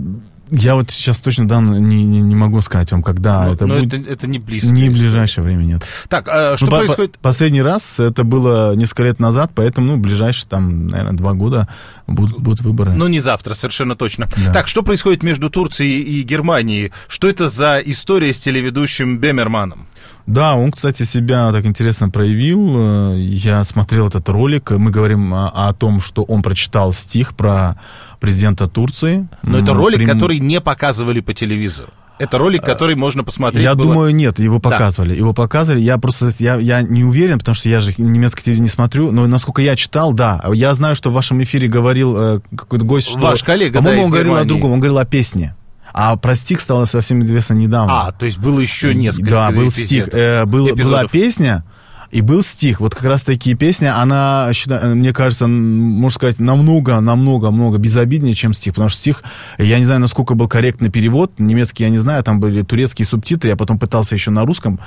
я 0.52 0.76
вот 0.76 0.92
сейчас 0.92 1.20
точно 1.20 1.48
да, 1.48 1.60
не, 1.62 2.04
не, 2.04 2.22
не 2.22 2.36
могу 2.36 2.62
сказать 2.62 2.92
вам, 2.92 3.04
когда 3.04 3.46
но, 3.46 3.54
это 3.54 3.66
но 3.66 3.80
будет. 3.80 3.94
Это, 3.94 4.12
это 4.12 4.28
не 4.28 4.40
близко. 4.40 4.74
Не 4.74 4.90
в 4.90 4.94
ближайшее 4.94 5.44
время, 5.44 5.64
нет. 5.64 5.84
Так, 6.08 6.28
а 6.28 6.58
что 6.58 6.66
ну, 6.66 6.78
происходит? 6.78 7.14
По, 7.14 7.20
последний 7.30 7.62
раз 7.62 8.00
это 8.00 8.24
было 8.24 8.76
несколько 8.76 9.04
лет 9.04 9.20
назад, 9.20 9.52
поэтому, 9.54 9.88
ну, 9.88 9.98
ближайшие 9.98 10.48
там, 10.50 10.88
наверное, 10.88 11.14
два 11.14 11.34
года 11.34 11.68
будут, 12.08 12.40
будут 12.40 12.62
выборы. 12.62 12.94
Ну, 12.94 13.08
не 13.08 13.20
завтра, 13.20 13.54
совершенно 13.54 13.96
точно. 13.96 14.28
Да. 14.38 14.54
Так, 14.54 14.68
что 14.68 14.84
происходит 14.84 15.24
между 15.24 15.50
Турцией 15.50 16.02
и 16.02 16.22
Германией? 16.24 16.92
Что 17.08 17.30
это 17.30 17.50
за 17.50 17.80
история 17.80 18.34
с 18.34 18.40
телеведущим 18.40 19.18
Бемерманом? 19.18 19.88
Да, 20.26 20.56
он, 20.56 20.72
кстати, 20.72 21.04
себя 21.04 21.52
так 21.52 21.66
интересно 21.66 22.10
проявил. 22.10 23.16
Я 23.16 23.64
смотрел 23.64 24.08
этот 24.08 24.30
ролик. 24.30 24.72
Мы 24.72 24.92
говорим 24.92 25.34
о, 25.34 25.50
о 25.50 25.74
том, 25.74 26.00
что 26.00 26.24
он 26.24 26.44
прочитал 26.44 26.94
стих 26.94 27.36
про 27.36 27.80
президента 28.20 28.68
Турции. 28.68 29.28
Но 29.42 29.58
это 29.58 29.74
ролик, 29.74 29.98
Прим... 29.98 30.10
который 30.10 30.40
не 30.40 30.62
показывали 30.62 31.20
по 31.20 31.34
телевизору. 31.34 31.90
Это 32.20 32.38
ролик, 32.38 32.64
который 32.64 32.96
можно 32.96 33.24
посмотреть. 33.24 33.64
Я 33.64 33.76
было... 33.76 33.94
думаю, 33.94 34.14
нет, 34.14 34.40
его 34.40 34.60
показывали. 34.60 35.12
Да. 35.12 35.16
Его 35.16 35.34
показывали. 35.34 35.82
Я 35.82 35.98
просто 35.98 36.30
я, 36.40 36.58
я 36.58 36.82
не 36.82 37.06
уверен, 37.06 37.40
потому 37.40 37.56
что 37.56 37.70
я 37.70 37.80
же 37.80 37.94
немецкий 37.98 38.44
телевизор 38.44 38.64
не 38.64 38.70
смотрю. 38.70 39.12
Но 39.12 39.26
насколько 39.26 39.62
я 39.62 39.78
читал, 39.78 40.12
да. 40.12 40.44
Я 40.54 40.74
знаю, 40.74 40.96
что 40.96 41.10
в 41.10 41.14
вашем 41.14 41.42
эфире 41.42 41.70
говорил 41.70 42.18
э, 42.18 42.40
какой-то 42.56 42.84
гость, 42.84 43.08
что. 43.08 43.20
Ваш 43.20 43.42
коллега, 43.42 43.80
По-моему, 43.80 44.02
да, 44.02 44.06
он 44.06 44.12
говорил 44.12 44.32
Германии. 44.34 44.46
о 44.46 44.50
другом. 44.50 44.72
Он 44.74 44.80
говорил 44.80 44.98
о 44.98 45.06
песне. 45.06 45.56
А 45.94 46.16
про 46.16 46.36
стих 46.36 46.62
стало 46.62 46.86
совсем 46.86 47.24
известно 47.24 47.54
недавно. 47.54 48.08
А, 48.08 48.12
то 48.12 48.26
есть 48.26 48.38
было 48.38 48.60
еще 48.60 48.94
несколько 48.94 49.32
Да, 49.32 49.52
был 49.52 49.72
стих. 49.72 50.10
Э, 50.14 50.46
был, 50.46 50.76
была 50.76 51.08
песня, 51.08 51.64
и 52.12 52.22
был 52.22 52.44
стих. 52.44 52.80
Вот 52.80 52.96
как 52.96 53.04
раз 53.04 53.24
таки 53.24 53.54
песня, 53.54 54.00
она, 54.02 54.52
мне 54.84 55.14
кажется, 55.14 55.48
можно 55.48 56.16
сказать, 56.16 56.40
намного, 56.40 57.00
намного, 57.00 57.52
много 57.52 57.78
безобиднее, 57.78 58.34
чем 58.34 58.54
стих. 58.54 58.74
Потому 58.74 58.90
что 58.90 59.00
стих, 59.00 59.24
я 59.58 59.78
не 59.78 59.86
знаю, 59.86 60.02
насколько 60.02 60.34
был 60.34 60.48
корректный 60.48 60.90
перевод. 60.90 61.34
Немецкий 61.38 61.84
я 61.84 61.90
не 61.90 61.98
знаю, 61.98 62.24
там 62.24 62.40
были 62.40 62.64
турецкие 62.64 63.06
субтитры. 63.06 63.50
Я 63.50 63.56
потом 63.56 63.78
пытался 63.78 64.16
еще 64.16 64.32
на 64.32 64.46
русском 64.46 64.80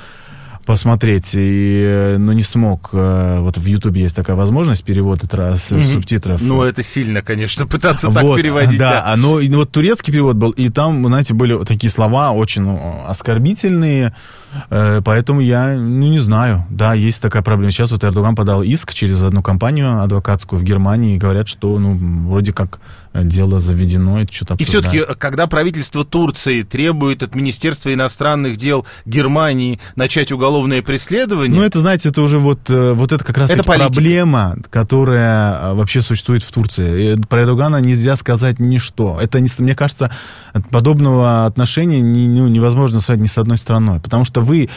посмотреть, 0.65 1.31
и, 1.35 2.15
но 2.17 2.33
не 2.33 2.43
смог. 2.43 2.89
Э, 2.93 3.39
вот 3.39 3.57
в 3.57 3.65
Ютубе 3.65 4.01
есть 4.01 4.15
такая 4.15 4.35
возможность 4.35 4.83
перевода 4.83 5.25
с 5.25 5.71
mm-hmm. 5.71 5.93
субтитров. 5.93 6.41
Ну, 6.41 6.63
это 6.63 6.83
сильно, 6.83 7.21
конечно, 7.21 7.67
пытаться 7.67 8.09
вот, 8.09 8.15
так 8.15 8.35
переводить. 8.35 8.79
Да, 8.79 9.03
да. 9.05 9.15
Но, 9.15 9.39
ну, 9.39 9.57
вот 9.59 9.71
турецкий 9.71 10.11
перевод 10.11 10.35
был, 10.35 10.51
и 10.51 10.69
там, 10.69 11.05
знаете, 11.07 11.33
были 11.33 11.63
такие 11.65 11.89
слова 11.91 12.31
очень 12.31 12.63
ну, 12.63 13.03
оскорбительные, 13.07 14.07
э, 14.07 14.11
поэтому 14.69 15.41
я, 15.41 15.75
ну, 15.75 16.09
не 16.09 16.19
знаю. 16.19 16.65
Да, 16.69 16.93
есть 16.93 17.21
такая 17.21 17.43
проблема. 17.43 17.71
Сейчас 17.71 17.91
вот 17.91 18.03
Эрдоган 18.03 18.35
подал 18.35 18.63
иск 18.63 18.93
через 18.93 19.21
одну 19.23 19.41
компанию 19.41 20.01
адвокатскую 20.01 20.59
в 20.59 20.63
Германии, 20.63 21.15
и 21.15 21.17
говорят, 21.17 21.47
что, 21.47 21.77
ну, 21.79 21.97
вроде 22.27 22.53
как 22.53 22.79
дело 23.13 23.59
заведено, 23.59 24.21
это 24.21 24.33
что-то 24.33 24.55
И 24.55 24.65
все-таки, 24.65 25.01
когда 25.17 25.45
правительство 25.47 26.03
Турции 26.03 26.63
требует 26.63 27.21
от 27.21 27.35
Министерства 27.35 27.93
иностранных 27.93 28.57
дел 28.57 28.85
Германии 29.05 29.79
начать 29.95 30.31
уголовное 30.31 30.81
преследование... 30.81 31.59
Ну, 31.59 31.65
это, 31.65 31.79
знаете, 31.79 32.09
это 32.09 32.21
уже 32.21 32.39
вот, 32.39 32.69
э, 32.69 32.93
вот 32.93 33.11
это 33.13 33.23
как 33.23 33.37
раз 33.37 33.51
это 33.51 33.63
проблема, 33.63 34.57
которая 34.69 35.53
э, 35.53 35.73
вообще 35.73 36.01
существует 36.01 36.43
в 36.43 36.51
Турции. 36.51 37.13
И 37.13 37.21
про 37.21 37.43
Эрдогана 37.43 37.77
нельзя 37.81 38.15
сказать 38.15 38.59
ничто. 38.59 39.19
Это, 39.21 39.39
мне 39.59 39.75
кажется, 39.75 40.11
подобного 40.71 41.45
отношения 41.45 42.01
ну, 42.01 42.47
невозможно 42.47 42.99
сказать 42.99 43.21
ни 43.21 43.27
с 43.27 43.37
одной 43.37 43.57
страной. 43.57 43.99
Потому 43.99 44.25
что 44.25 44.41
вы 44.43 44.69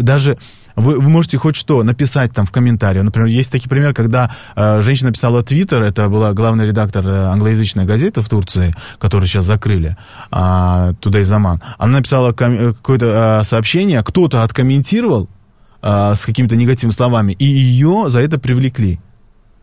даже 0.00 0.38
вы, 0.78 1.00
вы 1.00 1.08
можете 1.08 1.38
хоть 1.38 1.56
что 1.56 1.82
написать 1.82 2.32
там 2.32 2.46
в 2.46 2.52
комментарии. 2.52 3.00
Например, 3.00 3.28
есть 3.28 3.50
такие 3.50 3.68
примеры, 3.68 3.94
когда 3.94 4.30
э, 4.54 4.80
женщина 4.80 5.12
писала 5.12 5.42
твиттер, 5.42 5.82
это 5.82 6.08
была 6.08 6.32
главный 6.32 6.66
редактор 6.66 7.06
э, 7.06 7.26
англоязычной 7.26 7.84
газеты 7.84 8.20
в 8.20 8.28
Турции, 8.28 8.74
которую 8.98 9.26
сейчас 9.26 9.44
закрыли, 9.44 9.96
э, 10.30 10.36
Today 10.36 11.22
Zaman. 11.22 11.60
Она 11.78 11.94
написала 11.94 12.30
э, 12.30 12.72
какое-то 12.72 13.40
э, 13.40 13.44
сообщение, 13.44 14.02
кто-то 14.04 14.44
откомментировал 14.44 15.28
э, 15.82 16.14
с 16.14 16.24
какими-то 16.24 16.54
негативными 16.54 16.94
словами, 16.94 17.32
и 17.32 17.44
ее 17.44 18.06
за 18.08 18.20
это 18.20 18.38
привлекли. 18.38 19.00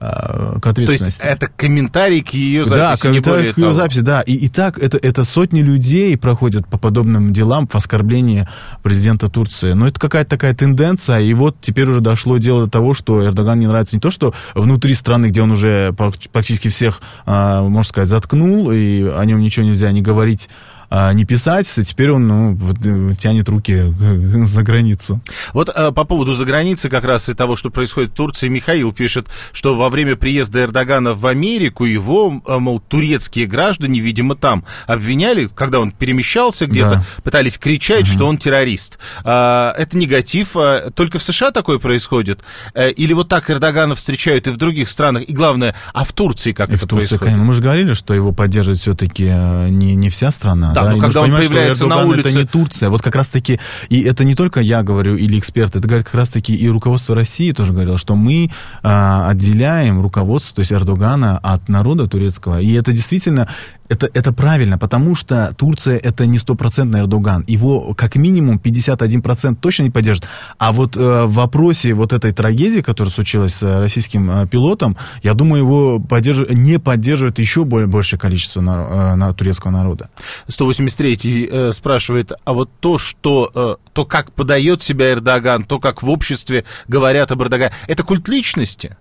Э, 0.06 0.60
к 0.60 0.68
ответственности. 0.68 1.20
То 1.20 1.28
есть 1.28 1.42
это 1.42 1.52
комментарий 1.56 2.22
к 2.22 2.30
ее 2.30 2.66
записи, 2.66 2.80
да, 2.80 2.96
комментарий 2.98 3.54
к 3.54 3.58
ее 3.58 3.74
записи, 3.74 4.00
да. 4.02 4.22
И, 4.22 4.34
и 4.34 4.50
так 4.50 4.78
это, 4.78 4.98
это 4.98 5.24
сотни 5.24 5.62
людей 5.62 6.18
проходят 6.18 6.68
по 6.68 6.78
подобным 6.78 7.34
делам 7.34 7.68
в 7.68 7.76
оскорблении 7.76 8.48
президента 8.84 9.30
Турции. 9.30 9.74
Но 9.74 9.88
это 9.88 10.00
какая-то 10.00 10.30
такая 10.30 10.54
тенденция, 10.54 11.20
и 11.20 11.34
вот 11.34 11.58
теперь 11.62 11.90
уже 11.90 12.02
дошло 12.02 12.38
дело 12.38 12.66
до 12.66 12.72
того, 12.72 12.94
что 12.94 13.24
Эрдоган 13.26 13.60
не 13.60 13.68
нравится 13.68 13.96
не 13.96 14.00
то, 14.00 14.12
что 14.12 14.34
внутри 14.54 14.94
страны, 14.94 15.28
где 15.28 15.42
он 15.42 15.52
уже 15.52 15.94
практически 15.94 16.68
всех, 16.68 17.02
а, 17.26 17.64
можно 17.64 17.90
сказать, 17.90 18.10
заткнул, 18.10 18.72
и 18.72 19.04
о 19.04 19.24
нем 19.26 19.40
ничего 19.40 19.66
нельзя 19.66 19.92
не 19.92 20.02
говорить, 20.02 20.50
а, 20.98 21.12
не 21.12 21.26
писать, 21.26 21.68
теперь 21.86 22.12
он 22.12 22.26
ну, 22.26 22.58
э, 22.58 23.16
тянет 23.16 23.50
руки 23.50 23.94
за 24.46 24.64
границу. 24.64 25.20
Вот 25.52 25.68
а, 25.68 25.92
по 25.92 26.06
поводу 26.06 26.32
за 26.32 26.46
границы 26.46 26.88
как 26.88 27.04
раз 27.04 27.28
и 27.28 27.34
того, 27.34 27.58
что 27.58 27.70
происходит 27.70 28.12
в 28.12 28.14
Турции, 28.14 28.48
Михаил 28.48 28.94
пишет, 28.94 29.28
что 29.52 29.76
во 29.76 29.90
время 29.90 30.16
приезда 30.16 30.64
Эрдогана 30.64 31.14
в 31.14 31.28
Америку 31.28 31.84
его, 31.84 32.42
а, 32.46 32.60
мол, 32.60 32.80
турецкие 32.80 33.46
граждане, 33.46 34.00
видимо, 34.00 34.38
там 34.38 34.64
обвиняли, 34.88 35.50
когда 35.54 35.82
он 35.82 35.92
перемещался 35.92 36.66
где-то, 36.66 36.90
да. 36.90 37.06
пытались 37.24 37.58
кричать, 37.58 38.04
угу. 38.04 38.12
что 38.14 38.28
он 38.28 38.38
террорист. 38.38 38.98
А, 39.26 39.74
это 39.78 39.98
негатив. 39.98 40.56
А, 40.56 40.92
только 40.92 41.20
в 41.20 41.24
США 41.24 41.52
такое 41.52 41.78
происходит? 41.78 42.40
Или 42.74 43.12
вот 43.12 43.28
так 43.28 43.52
Эрдогана 43.52 43.96
встречают 43.96 44.48
и 44.48 44.50
в 44.50 44.56
других 44.56 44.88
странах? 44.88 45.24
И 45.24 45.34
главное, 45.34 45.76
а 45.94 46.06
в 46.06 46.14
Турции 46.14 46.54
как 46.54 46.70
и 46.70 46.76
это 46.76 46.86
в 46.86 46.88
Турции, 46.88 47.18
происходит? 47.18 47.24
Конечно. 47.26 47.46
Мы 47.46 47.54
же 47.54 47.62
говорили, 47.62 47.94
что 47.96 48.14
его 48.14 48.32
поддерживает 48.32 48.80
все-таки 48.80 49.26
не, 49.26 49.96
не 49.96 50.10
вся 50.10 50.32
страна. 50.32 50.72
Да, 50.74 50.85
да, 50.86 50.96
но 50.96 51.00
когда 51.00 51.22
он 51.22 51.32
появляется 51.32 51.88
на 51.88 52.04
улице... 52.04 52.30
это 52.30 52.40
не 52.40 52.46
Турция. 52.46 52.90
Вот 52.90 53.02
как 53.02 53.16
раз-таки, 53.16 53.60
и 53.90 54.02
это 54.02 54.24
не 54.24 54.36
только 54.36 54.62
я 54.62 54.84
говорю 54.84 55.16
или 55.16 55.38
эксперты, 55.40 55.80
это 55.80 55.88
говорит 55.88 56.06
как 56.06 56.16
раз-таки 56.16 56.54
и 56.56 56.68
руководство 56.70 57.16
России 57.16 57.52
тоже 57.52 57.74
говорило, 57.74 57.98
что 57.98 58.16
мы 58.16 58.52
а, 58.84 59.30
отделяем 59.30 60.02
руководство, 60.02 60.56
то 60.56 60.60
есть 60.62 60.72
Эрдогана 60.72 61.38
от 61.38 61.70
народа 61.70 62.08
турецкого. 62.08 62.62
И 62.62 62.74
это 62.74 62.92
действительно 62.92 63.50
это, 63.90 64.10
это 64.14 64.34
правильно, 64.34 64.78
потому 64.78 65.16
что 65.16 65.54
Турция 65.58 65.98
это 65.98 66.26
не 66.26 66.38
стопроцентный 66.40 67.02
Эрдоган. 67.02 67.44
Его 67.48 67.94
как 67.94 68.16
минимум 68.16 68.58
51% 68.64 69.56
точно 69.56 69.84
не 69.84 69.90
поддержит. 69.90 70.26
А 70.58 70.72
вот 70.72 70.98
э, 70.98 71.26
в 71.26 71.34
вопросе 71.34 71.94
вот 71.94 72.14
этой 72.14 72.32
трагедии, 72.32 72.82
которая 72.82 73.12
случилась 73.12 73.56
с 73.56 73.80
российским 73.80 74.30
э, 74.32 74.48
пилотом, 74.48 74.98
я 75.24 75.34
думаю, 75.34 75.64
его 75.64 76.00
поддерж... 76.00 76.50
не 76.50 76.80
поддерживает 76.80 77.40
еще 77.40 77.64
более, 77.64 77.88
большее 77.88 78.20
количество 78.20 78.62
на, 78.62 79.12
э, 79.12 79.16
на 79.16 79.34
турецкого 79.34 79.72
народа. 79.72 80.10
183 80.48 81.50
э, 81.52 81.72
спрашивает, 81.72 82.32
а 82.44 82.54
вот 82.54 82.70
то, 82.80 82.98
что, 82.98 83.52
э, 83.54 83.76
то, 83.94 84.06
как 84.06 84.32
подает 84.32 84.82
себя 84.82 85.12
Эрдоган, 85.12 85.64
то, 85.64 85.80
как 85.80 86.02
в 86.02 86.10
обществе 86.10 86.66
говорят 86.88 87.32
об 87.32 87.42
Эрдогане, 87.44 87.74
это 87.88 88.04
культ 88.04 88.28
личности? 88.28 88.98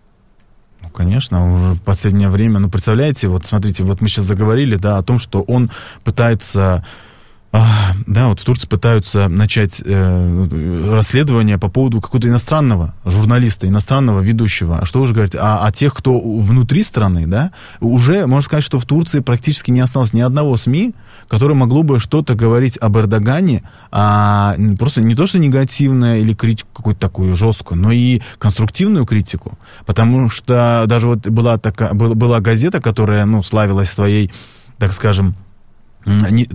Конечно, 0.95 1.53
уже 1.53 1.75
в 1.75 1.83
последнее 1.83 2.29
время, 2.29 2.61
ну, 2.61 2.71
представляете, 2.71 3.27
вот 3.27 3.45
смотрите, 3.45 3.83
вот 3.83 4.01
мы 4.01 4.09
сейчас 4.09 4.27
заговорили, 4.27 4.77
да, 4.77 4.97
о 4.97 5.03
том, 5.03 5.19
что 5.19 5.43
он 5.43 5.71
пытается 6.05 6.87
да, 8.07 8.29
вот 8.29 8.41
в 8.41 8.45
Турции 8.45 8.67
пытаются 8.67 9.29
начать 9.29 9.81
э, 9.85 10.89
расследование 10.91 11.57
по 11.57 11.69
поводу 11.69 12.01
какого-то 12.01 12.27
иностранного 12.27 12.95
журналиста, 13.05 13.69
иностранного 13.69 14.21
ведущего. 14.21 14.79
А 14.81 14.85
что 14.85 15.01
уже 15.01 15.13
говорить 15.13 15.37
о, 15.37 15.65
о 15.65 15.71
тех, 15.71 15.95
кто 15.95 16.19
внутри 16.19 16.83
страны, 16.83 17.29
да? 17.29 17.53
Уже 17.81 18.27
можно 18.27 18.45
сказать, 18.45 18.65
что 18.65 18.81
в 18.81 18.87
Турции 18.87 19.21
практически 19.21 19.71
не 19.71 19.81
осталось 19.81 20.13
ни 20.13 20.21
одного 20.21 20.57
СМИ, 20.57 20.95
которое 21.29 21.55
могло 21.55 21.85
бы 21.85 22.01
что-то 22.01 22.35
говорить 22.35 22.77
об 22.79 22.97
Эрдогане, 22.99 23.63
а 23.93 24.57
просто 24.77 25.03
не 25.03 25.15
то, 25.15 25.29
что 25.29 25.39
негативное 25.39 26.19
или 26.19 26.35
критику 26.35 26.71
какую-то 26.75 27.01
такую 27.01 27.37
жесткую, 27.37 27.81
но 27.81 27.93
и 27.93 28.21
конструктивную 28.39 29.07
критику. 29.07 29.57
Потому 29.87 30.29
что 30.29 30.85
даже 30.87 31.07
вот 31.07 31.29
была, 31.29 31.59
такая, 31.59 31.95
была 31.95 32.41
газета, 32.41 32.81
которая, 32.81 33.25
ну, 33.27 33.45
славилась 33.45 33.91
своей, 33.91 34.33
так 34.79 34.93
скажем, 34.93 35.37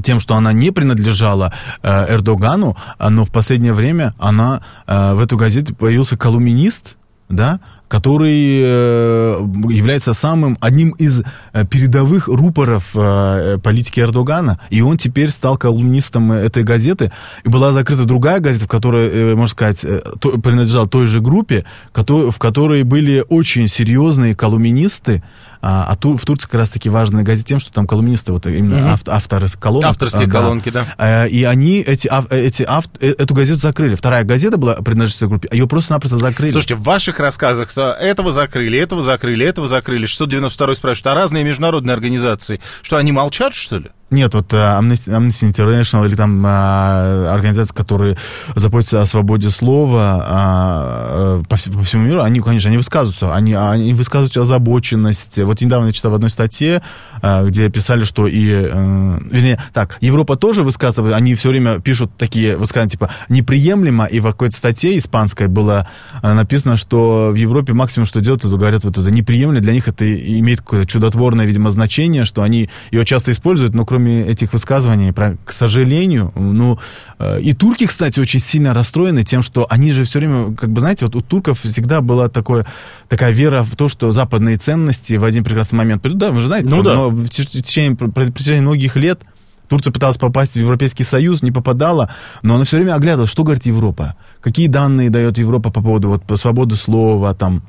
тем, 0.04 0.20
что 0.20 0.36
она 0.36 0.54
не 0.54 0.72
принадлежала 0.72 1.54
э, 1.82 2.14
Эрдогану, 2.14 2.78
но 3.00 3.26
в 3.26 3.32
последнее 3.32 3.74
время 3.74 4.14
она, 4.20 4.62
э, 4.88 5.14
в 5.14 5.20
эту 5.20 5.38
газету 5.38 5.76
появился 5.76 6.18
колумнист, 6.18 6.98
да, 7.30 7.60
который 7.88 8.60
э, 8.62 9.40
является 9.70 10.14
самым 10.14 10.58
одним 10.62 10.92
из 10.92 11.24
передовых 11.72 12.28
рупоров 12.28 12.94
политики 12.94 14.00
Эрдогана, 14.00 14.60
и 14.70 14.82
он 14.82 14.98
теперь 14.98 15.32
стал 15.32 15.58
колумнистом 15.58 16.32
этой 16.32 16.64
газеты. 16.64 17.12
И 17.44 17.50
была 17.50 17.72
закрыта 17.72 18.06
другая 18.06 18.40
газета, 18.40 18.66
в 18.66 18.68
которой, 18.68 19.36
можно 19.36 19.52
сказать, 19.52 19.82
принадлежала 19.82 20.88
той 20.88 21.08
же 21.08 21.20
группе, 21.20 21.66
в 21.96 22.38
которой 22.38 22.84
были 22.84 23.24
очень 23.28 23.68
серьезные 23.68 24.36
колумнисты, 24.36 25.24
а, 25.62 25.86
а 25.90 25.96
ту, 25.96 26.16
в 26.16 26.26
Турции 26.26 26.46
как 26.46 26.56
раз-таки 26.56 26.90
важная 26.90 27.24
газета 27.24 27.50
тем, 27.50 27.60
что 27.60 27.72
там 27.72 27.86
колумнисты, 27.86 28.32
вот 28.32 28.48
именно 28.48 28.78
угу. 28.78 28.94
авто, 28.94 29.12
авторы 29.12 29.48
колонок. 29.60 29.90
Авторские 29.92 30.28
а, 30.28 30.30
колонки, 30.30 30.70
да. 30.70 30.86
да. 30.98 31.28
И 31.28 31.44
они 31.44 31.80
эти, 31.80 32.10
эти 32.34 32.64
авт, 32.64 32.92
эту 33.02 33.34
газету 33.34 33.60
закрыли. 33.62 33.96
Вторая 33.96 34.24
газета 34.24 34.58
была 34.58 34.76
принадлежит 34.76 35.22
группе, 35.24 35.50
ее 35.52 35.68
просто-напросто 35.68 36.18
закрыли. 36.18 36.52
Слушайте, 36.52 36.76
в 36.76 36.84
ваших 36.84 37.20
рассказах 37.20 37.76
этого 37.78 38.32
закрыли, 38.32 38.80
этого 38.80 39.04
закрыли, 39.04 39.46
этого 39.46 39.68
закрыли. 39.68 40.06
692 40.06 40.76
спрашивают, 40.76 41.08
а 41.08 41.14
разные 41.14 41.44
международные 41.44 41.94
организации, 41.94 42.62
что 42.82 42.98
они 42.98 43.12
молчат, 43.12 43.54
что 43.54 43.78
ли? 43.78 43.90
Нет, 44.12 44.34
вот 44.34 44.54
uh, 44.54 44.80
Amnesty, 44.80 45.10
Amnesty 45.10 45.52
International 45.52 46.08
или 46.08 46.16
там 46.16 46.44
uh, 46.44 47.28
организации, 47.28 47.76
которые 47.76 48.18
заботятся 48.56 49.02
о 49.02 49.06
свободе 49.06 49.52
слова 49.52 51.42
uh, 51.42 51.44
по, 51.44 51.78
по 51.78 51.84
всему 51.84 52.06
миру, 52.06 52.24
они, 52.24 52.40
конечно, 52.40 52.70
они 52.70 52.78
высказываются, 52.78 53.36
они, 53.36 53.54
они 53.54 53.94
высказывают 53.94 54.36
озабоченность. 54.36 55.38
Вот 55.38 55.62
недавно 55.62 55.88
я 55.88 55.94
читал 55.94 56.12
в 56.12 56.16
одной 56.16 56.32
статье, 56.32 56.82
uh, 57.22 57.48
где 57.48 57.70
писали, 57.70 58.04
что 58.04 58.26
и, 58.26 58.48
uh, 58.48 59.30
вернее, 59.30 59.62
так, 59.74 59.98
Европа 60.02 60.38
тоже 60.38 60.64
высказывает, 60.64 61.14
они 61.14 61.36
все 61.36 61.50
время 61.50 61.80
пишут 61.80 62.12
такие 62.18 62.58
высказывания, 62.58 62.90
типа, 62.90 63.12
неприемлемо, 63.30 64.06
и 64.06 64.20
в 64.20 64.24
какой-то 64.24 64.56
статье 64.58 64.98
испанской 64.98 65.48
было 65.48 65.88
написано, 66.24 66.78
что 66.78 67.30
в 67.32 67.36
Европе 67.36 67.74
максимум, 67.74 68.06
что 68.06 68.22
делают, 68.22 68.44
это 68.44 68.56
говорят, 68.56 68.84
вот 68.86 68.98
это 68.98 69.12
неприемлемо, 69.12 69.62
для 69.62 69.74
них 69.74 69.88
это 69.88 70.06
имеет 70.40 70.62
какое-то 70.62 70.88
чудотворное, 70.88 71.46
видимо, 71.46 71.70
значение, 71.70 72.26
что 72.26 72.42
они 72.42 72.70
ее 72.92 73.06
часто 73.06 73.32
используют, 73.32 73.76
но 73.76 73.86
кроме 73.86 73.99
кроме 74.00 74.22
этих 74.22 74.54
высказываний, 74.54 75.12
про, 75.12 75.36
к 75.44 75.52
сожалению, 75.52 76.32
ну, 76.36 76.80
э, 77.20 77.42
и 77.42 77.54
турки, 77.54 77.86
кстати, 77.86 78.20
очень 78.22 78.40
сильно 78.40 78.74
расстроены 78.74 79.24
тем, 79.24 79.42
что 79.42 79.68
они 79.70 79.92
же 79.92 80.06
все 80.06 80.20
время, 80.20 80.56
как 80.56 80.70
бы, 80.70 80.80
знаете, 80.80 81.06
вот 81.06 81.16
у 81.16 81.22
турков 81.22 81.60
всегда 81.60 82.00
была 82.00 82.30
такое, 82.30 82.66
такая 83.10 83.32
вера 83.32 83.64
в 83.64 83.76
то, 83.76 83.90
что 83.90 84.12
западные 84.12 84.58
ценности 84.58 85.16
в 85.16 85.26
один 85.26 85.44
прекрасный 85.44 85.76
момент 85.76 86.02
придут. 86.02 86.20
Да, 86.20 86.32
вы 86.32 86.40
же 86.40 86.48
знаете, 86.48 86.70
ну, 86.70 86.82
да. 86.82 86.94
но 86.94 87.10
в 87.10 87.28
течение, 87.28 87.98
в 88.00 88.32
течение 88.34 88.62
многих 88.62 88.96
лет 88.96 89.22
Турция 89.68 89.92
пыталась 89.92 90.18
попасть 90.18 90.54
в 90.54 90.60
Европейский 90.60 91.04
Союз, 91.04 91.44
не 91.44 91.52
попадала, 91.52 92.10
но 92.42 92.56
она 92.56 92.64
все 92.64 92.78
время 92.78 92.96
оглядывалась, 92.96 93.32
что 93.32 93.44
говорит 93.44 93.66
Европа, 93.66 94.16
какие 94.40 94.68
данные 94.68 95.10
дает 95.10 95.38
Европа 95.38 95.72
по 95.72 95.82
поводу 95.82 96.08
вот, 96.08 96.40
свободы 96.40 96.78
слова, 96.78 97.34
там, 97.34 97.64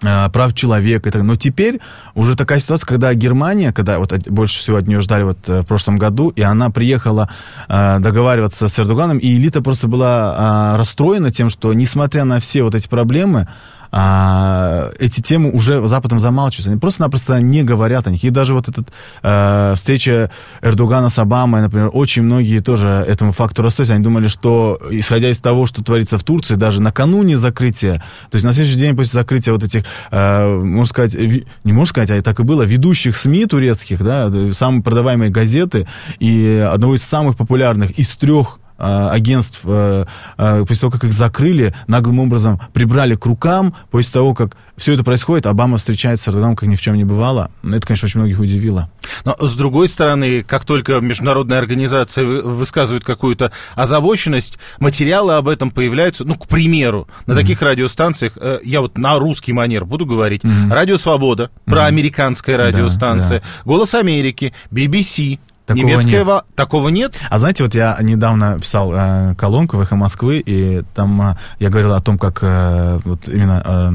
прав 0.00 0.54
человека. 0.54 1.10
Но 1.22 1.36
теперь 1.36 1.80
уже 2.14 2.36
такая 2.36 2.60
ситуация, 2.60 2.86
когда 2.86 3.14
Германия, 3.14 3.72
когда 3.72 3.98
вот 3.98 4.12
больше 4.28 4.58
всего 4.58 4.76
от 4.76 4.86
нее 4.86 5.00
ждали 5.00 5.24
вот 5.24 5.38
э, 5.48 5.60
в 5.62 5.66
прошлом 5.66 5.96
году, 5.96 6.28
и 6.28 6.42
она 6.42 6.70
приехала 6.70 7.28
э, 7.68 7.98
договариваться 7.98 8.68
с 8.68 8.78
Эрдоганом, 8.78 9.18
и 9.18 9.36
элита 9.36 9.62
просто 9.62 9.88
была 9.88 10.76
расстроена 10.76 11.30
тем, 11.30 11.50
что 11.50 11.72
несмотря 11.72 12.24
на 12.24 12.38
все 12.38 12.62
вот 12.62 12.74
эти 12.74 12.88
проблемы, 12.88 13.48
а, 13.90 14.90
эти 14.98 15.20
темы 15.20 15.50
уже 15.50 15.86
Западом 15.86 16.20
замалчиваются. 16.20 16.70
Они 16.70 16.78
просто-напросто 16.78 17.40
не 17.40 17.62
говорят 17.62 18.06
о 18.06 18.10
них. 18.10 18.22
И 18.24 18.30
даже 18.30 18.54
вот 18.54 18.68
эта 18.68 18.84
э, 19.22 19.74
встреча 19.74 20.30
Эрдогана 20.62 21.08
с 21.08 21.18
Обамой, 21.18 21.62
например, 21.62 21.90
очень 21.92 22.22
многие 22.22 22.60
тоже 22.60 22.88
этому 22.88 23.32
факту 23.32 23.62
расстроились. 23.62 23.94
Они 23.94 24.04
думали, 24.04 24.28
что, 24.28 24.78
исходя 24.90 25.30
из 25.30 25.38
того, 25.38 25.66
что 25.66 25.82
творится 25.82 26.18
в 26.18 26.24
Турции, 26.24 26.54
даже 26.54 26.82
накануне 26.82 27.36
закрытия, 27.36 28.02
то 28.30 28.36
есть 28.36 28.44
на 28.44 28.52
следующий 28.52 28.78
день 28.78 28.96
после 28.96 29.12
закрытия 29.12 29.52
вот 29.52 29.64
этих, 29.64 29.84
э, 30.10 30.46
можно 30.46 30.84
сказать, 30.84 31.14
ви, 31.14 31.46
не 31.64 31.72
можно 31.72 31.90
сказать, 31.90 32.10
а 32.10 32.22
так 32.22 32.40
и 32.40 32.42
было, 32.42 32.62
ведущих 32.62 33.16
СМИ 33.16 33.46
турецких, 33.46 34.02
да, 34.02 34.30
самые 34.52 34.82
продаваемые 34.82 35.30
газеты 35.30 35.88
и 36.18 36.68
одного 36.70 36.94
из 36.96 37.02
самых 37.02 37.36
популярных 37.36 37.92
из 37.92 38.14
трех 38.16 38.58
агентств, 38.78 39.60
э, 39.64 40.04
э, 40.38 40.64
после 40.66 40.80
того, 40.80 40.90
как 40.92 41.04
их 41.04 41.12
закрыли, 41.12 41.74
наглым 41.88 42.20
образом 42.20 42.60
прибрали 42.72 43.16
к 43.16 43.26
рукам, 43.26 43.74
после 43.90 44.12
того, 44.12 44.34
как 44.34 44.56
все 44.76 44.94
это 44.94 45.02
происходит, 45.02 45.46
Обама 45.46 45.76
встречается 45.76 46.24
с 46.24 46.28
Эрдоганом, 46.28 46.54
как 46.54 46.68
ни 46.68 46.76
в 46.76 46.80
чем 46.80 46.94
не 46.94 47.04
бывало. 47.04 47.50
Это, 47.64 47.84
конечно, 47.84 48.06
очень 48.06 48.20
многих 48.20 48.38
удивило. 48.38 48.88
Но, 49.24 49.36
с 49.40 49.56
другой 49.56 49.88
стороны, 49.88 50.44
как 50.44 50.64
только 50.64 51.00
международная 51.00 51.58
организация 51.58 52.24
высказывает 52.24 53.04
какую-то 53.04 53.50
озабоченность, 53.74 54.58
материалы 54.78 55.34
об 55.34 55.48
этом 55.48 55.72
появляются, 55.72 56.24
ну, 56.24 56.36
к 56.36 56.46
примеру, 56.46 57.08
на 57.26 57.32
mm-hmm. 57.32 57.36
таких 57.36 57.62
радиостанциях, 57.62 58.38
я 58.62 58.80
вот 58.80 58.96
на 58.96 59.18
русский 59.18 59.52
манер 59.52 59.84
буду 59.84 60.06
говорить, 60.06 60.44
mm-hmm. 60.44 60.72
Радио 60.72 60.96
Свобода, 60.96 61.44
mm-hmm. 61.44 61.70
проамериканская 61.70 62.56
радиостанция, 62.56 63.40
да, 63.40 63.46
да. 63.46 63.62
Голос 63.64 63.94
Америки, 63.94 64.52
BBC, 64.70 65.40
Такого 65.68 65.84
Немецкая 65.84 66.24
нет. 66.24 66.44
Такого 66.54 66.88
нет? 66.88 67.20
А 67.28 67.36
знаете, 67.36 67.62
вот 67.62 67.74
я 67.74 67.98
недавно 68.00 68.58
писал 68.58 68.90
э, 68.94 69.34
колонку 69.34 69.76
в 69.76 69.82
«Эхо 69.82 69.96
Москвы», 69.96 70.38
и 70.38 70.82
там 70.94 71.20
э, 71.20 71.36
я 71.58 71.68
говорил 71.68 71.92
о 71.92 72.00
том, 72.00 72.18
как 72.18 72.38
э, 72.42 73.00
вот 73.04 73.28
именно... 73.28 73.62
Э, 73.64 73.92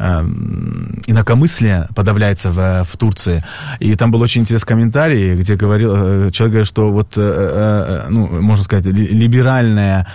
э 0.00 0.24
инакомыслие 1.06 1.86
подавляется 1.94 2.50
в, 2.50 2.82
в 2.84 2.96
Турции. 2.96 3.44
И 3.78 3.94
там 3.94 4.10
был 4.10 4.20
очень 4.20 4.40
интересный 4.40 4.66
комментарий, 4.66 5.36
где 5.36 5.54
говорил, 5.54 5.94
э, 5.94 6.30
человек 6.32 6.52
говорит, 6.54 6.68
что 6.68 6.90
вот, 6.90 7.12
э, 7.16 8.06
ну, 8.08 8.26
можно 8.42 8.64
сказать, 8.64 8.86
либеральная 8.86 10.08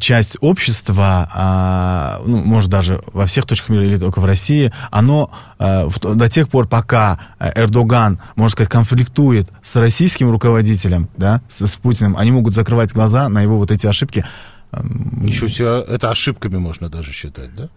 часть 0.00 0.36
общества, 0.40 1.30
а, 1.32 2.20
ну, 2.26 2.38
может, 2.38 2.68
даже 2.68 3.00
во 3.12 3.26
всех 3.26 3.46
точках 3.46 3.68
мира 3.68 3.86
или 3.86 3.96
только 3.96 4.20
в 4.20 4.24
России, 4.24 4.72
оно 4.90 5.30
а, 5.58 5.88
в, 5.88 5.98
до 6.00 6.28
тех 6.28 6.48
пор, 6.48 6.66
пока 6.66 7.20
Эрдоган, 7.38 8.20
можно 8.34 8.50
сказать, 8.50 8.70
конфликтует 8.70 9.50
с 9.62 9.76
российским 9.76 10.30
руководителем, 10.30 11.08
да, 11.16 11.42
с, 11.48 11.64
с 11.64 11.76
Путиным, 11.76 12.16
они 12.16 12.32
могут 12.32 12.54
закрывать 12.54 12.92
глаза 12.92 13.28
на 13.28 13.40
его 13.40 13.56
вот 13.56 13.70
эти 13.70 13.86
ошибки. 13.86 14.24
Ничего 14.72 15.48
себе, 15.48 15.80
это 15.86 16.10
ошибками 16.10 16.56
можно 16.56 16.88
даже 16.88 17.12
считать, 17.12 17.50
да? 17.54 17.68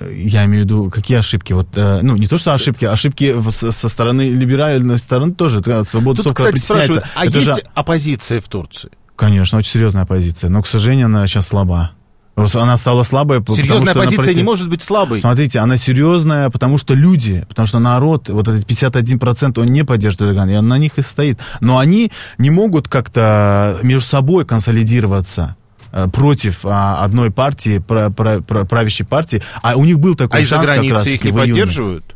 Я 0.00 0.44
имею 0.44 0.62
в 0.62 0.66
виду, 0.66 0.90
какие 0.90 1.18
ошибки? 1.18 1.52
Вот, 1.52 1.68
ну, 1.74 2.16
не 2.16 2.26
то, 2.26 2.38
что 2.38 2.52
ошибки, 2.52 2.84
ошибки 2.84 3.34
со 3.50 3.88
стороны 3.88 4.30
либеральной 4.30 4.98
стороны 4.98 5.34
тоже. 5.34 5.62
Свобода 5.84 6.22
Тут, 6.22 6.34
кстати, 6.34 6.56
спрашивают, 6.58 7.04
а 7.14 7.26
это 7.26 7.38
есть 7.38 7.54
же... 7.54 7.62
оппозиция 7.74 8.40
в 8.40 8.48
Турции? 8.48 8.90
Конечно, 9.18 9.58
очень 9.58 9.72
серьезная 9.72 10.06
позиция. 10.06 10.48
Но, 10.48 10.62
к 10.62 10.68
сожалению, 10.68 11.06
она 11.06 11.26
сейчас 11.26 11.48
слаба. 11.48 11.90
Она 12.36 12.76
стала 12.76 13.02
слабой. 13.02 13.42
Серьезная 13.48 13.92
позиция 13.92 14.26
против... 14.26 14.36
не 14.36 14.42
может 14.44 14.68
быть 14.68 14.80
слабой. 14.80 15.18
Смотрите, 15.18 15.58
она 15.58 15.76
серьезная, 15.76 16.50
потому 16.50 16.78
что 16.78 16.94
люди, 16.94 17.44
потому 17.48 17.66
что 17.66 17.80
народ, 17.80 18.28
вот 18.28 18.46
этот 18.46 18.64
51%, 18.64 19.60
он 19.60 19.66
не 19.66 19.84
поддерживает 19.84 20.30
Эрдогана, 20.30 20.50
и 20.50 20.56
он 20.56 20.68
на 20.68 20.78
них 20.78 20.98
и 20.98 21.02
стоит. 21.02 21.40
Но 21.58 21.78
они 21.78 22.12
не 22.38 22.50
могут 22.50 22.86
как-то 22.86 23.80
между 23.82 24.08
собой 24.08 24.44
консолидироваться 24.44 25.56
э, 25.90 26.06
против 26.06 26.64
а, 26.64 27.02
одной 27.02 27.32
партии, 27.32 27.80
правящей 27.80 29.04
партии, 29.04 29.42
а 29.62 29.74
у 29.74 29.84
них 29.84 29.98
был 29.98 30.14
такой 30.14 30.42
а 30.42 30.44
шанс 30.44 30.62
из-за 30.62 30.74
границы 30.74 31.14
их 31.14 31.24
не 31.24 31.32
поддерживают? 31.32 32.07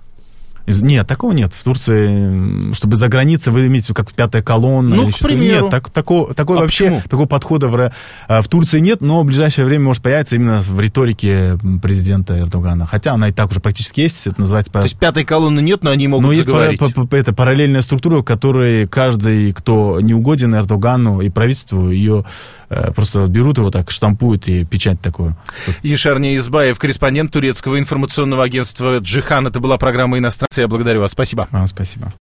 Нет, 0.67 1.07
такого 1.07 1.33
нет. 1.33 1.53
В 1.53 1.65
Турции, 1.65 2.73
чтобы 2.75 2.97
за 2.97 3.09
границей 3.09 3.53
вы 3.53 3.67
имеете 3.67 3.95
как 3.95 4.13
пятая 4.13 4.43
колонна. 4.43 4.95
Ну, 4.95 5.11
к 5.11 5.19
примеру. 5.19 5.63
Нет, 5.63 5.71
так, 5.71 5.91
такого, 5.91 6.35
такого 6.35 6.61
а 6.61 6.63
вообще, 6.63 6.85
почему? 6.85 7.03
такого 7.09 7.27
подхода 7.27 7.69
в, 7.69 7.93
э, 8.29 8.41
в 8.41 8.49
Турции 8.49 8.79
нет, 8.79 9.01
но 9.01 9.23
в 9.23 9.27
ближайшее 9.27 9.65
время 9.65 9.85
может 9.85 10.03
появиться 10.03 10.37
именно 10.37 10.61
в 10.61 10.79
риторике 10.81 11.59
президента 11.83 12.39
Эрдогана. 12.39 12.87
Хотя 12.87 13.13
она 13.13 13.29
и 13.29 13.33
так 13.33 13.51
уже 13.51 13.61
практически 13.61 14.03
есть, 14.03 14.27
это 14.27 14.41
называется... 14.41 14.73
То 14.73 14.81
есть 14.81 14.99
пятой 14.99 15.25
колонны 15.25 15.61
нет, 15.61 15.83
но 15.83 15.91
они 15.91 16.09
могут 16.09 16.27
но 16.27 16.35
заговорить. 16.35 16.81
есть 16.81 17.13
это 17.13 17.33
параллельная 17.33 17.83
структура, 17.83 18.19
в 18.19 18.25
которой 18.25 18.87
каждый, 18.87 19.53
кто 19.53 20.01
не 20.01 20.15
угоден 20.15 20.55
Эрдогану 20.55 21.21
и 21.21 21.29
правительству, 21.29 21.91
ее 21.91 22.25
э, 22.69 22.93
просто 22.93 23.27
берут 23.27 23.59
его 23.59 23.71
так, 23.71 23.91
штампуют 23.91 24.49
и 24.49 24.65
печать 24.65 25.01
такую. 25.01 25.37
Ешарни 25.83 26.37
Избаев, 26.37 26.79
корреспондент 26.79 27.33
турецкого 27.33 27.79
информационного 27.79 28.45
агентства 28.45 28.99
«Джихан». 28.99 29.47
Это 29.47 29.61
была 29.61 29.79
программа 29.79 30.19
«Иностранцы». 30.53 30.61
Я 30.61 30.69
благодарю 30.69 31.01
вас. 31.01 31.13
Спасибо. 31.13 31.49
Вам 31.51 31.67
спасибо. 31.67 32.13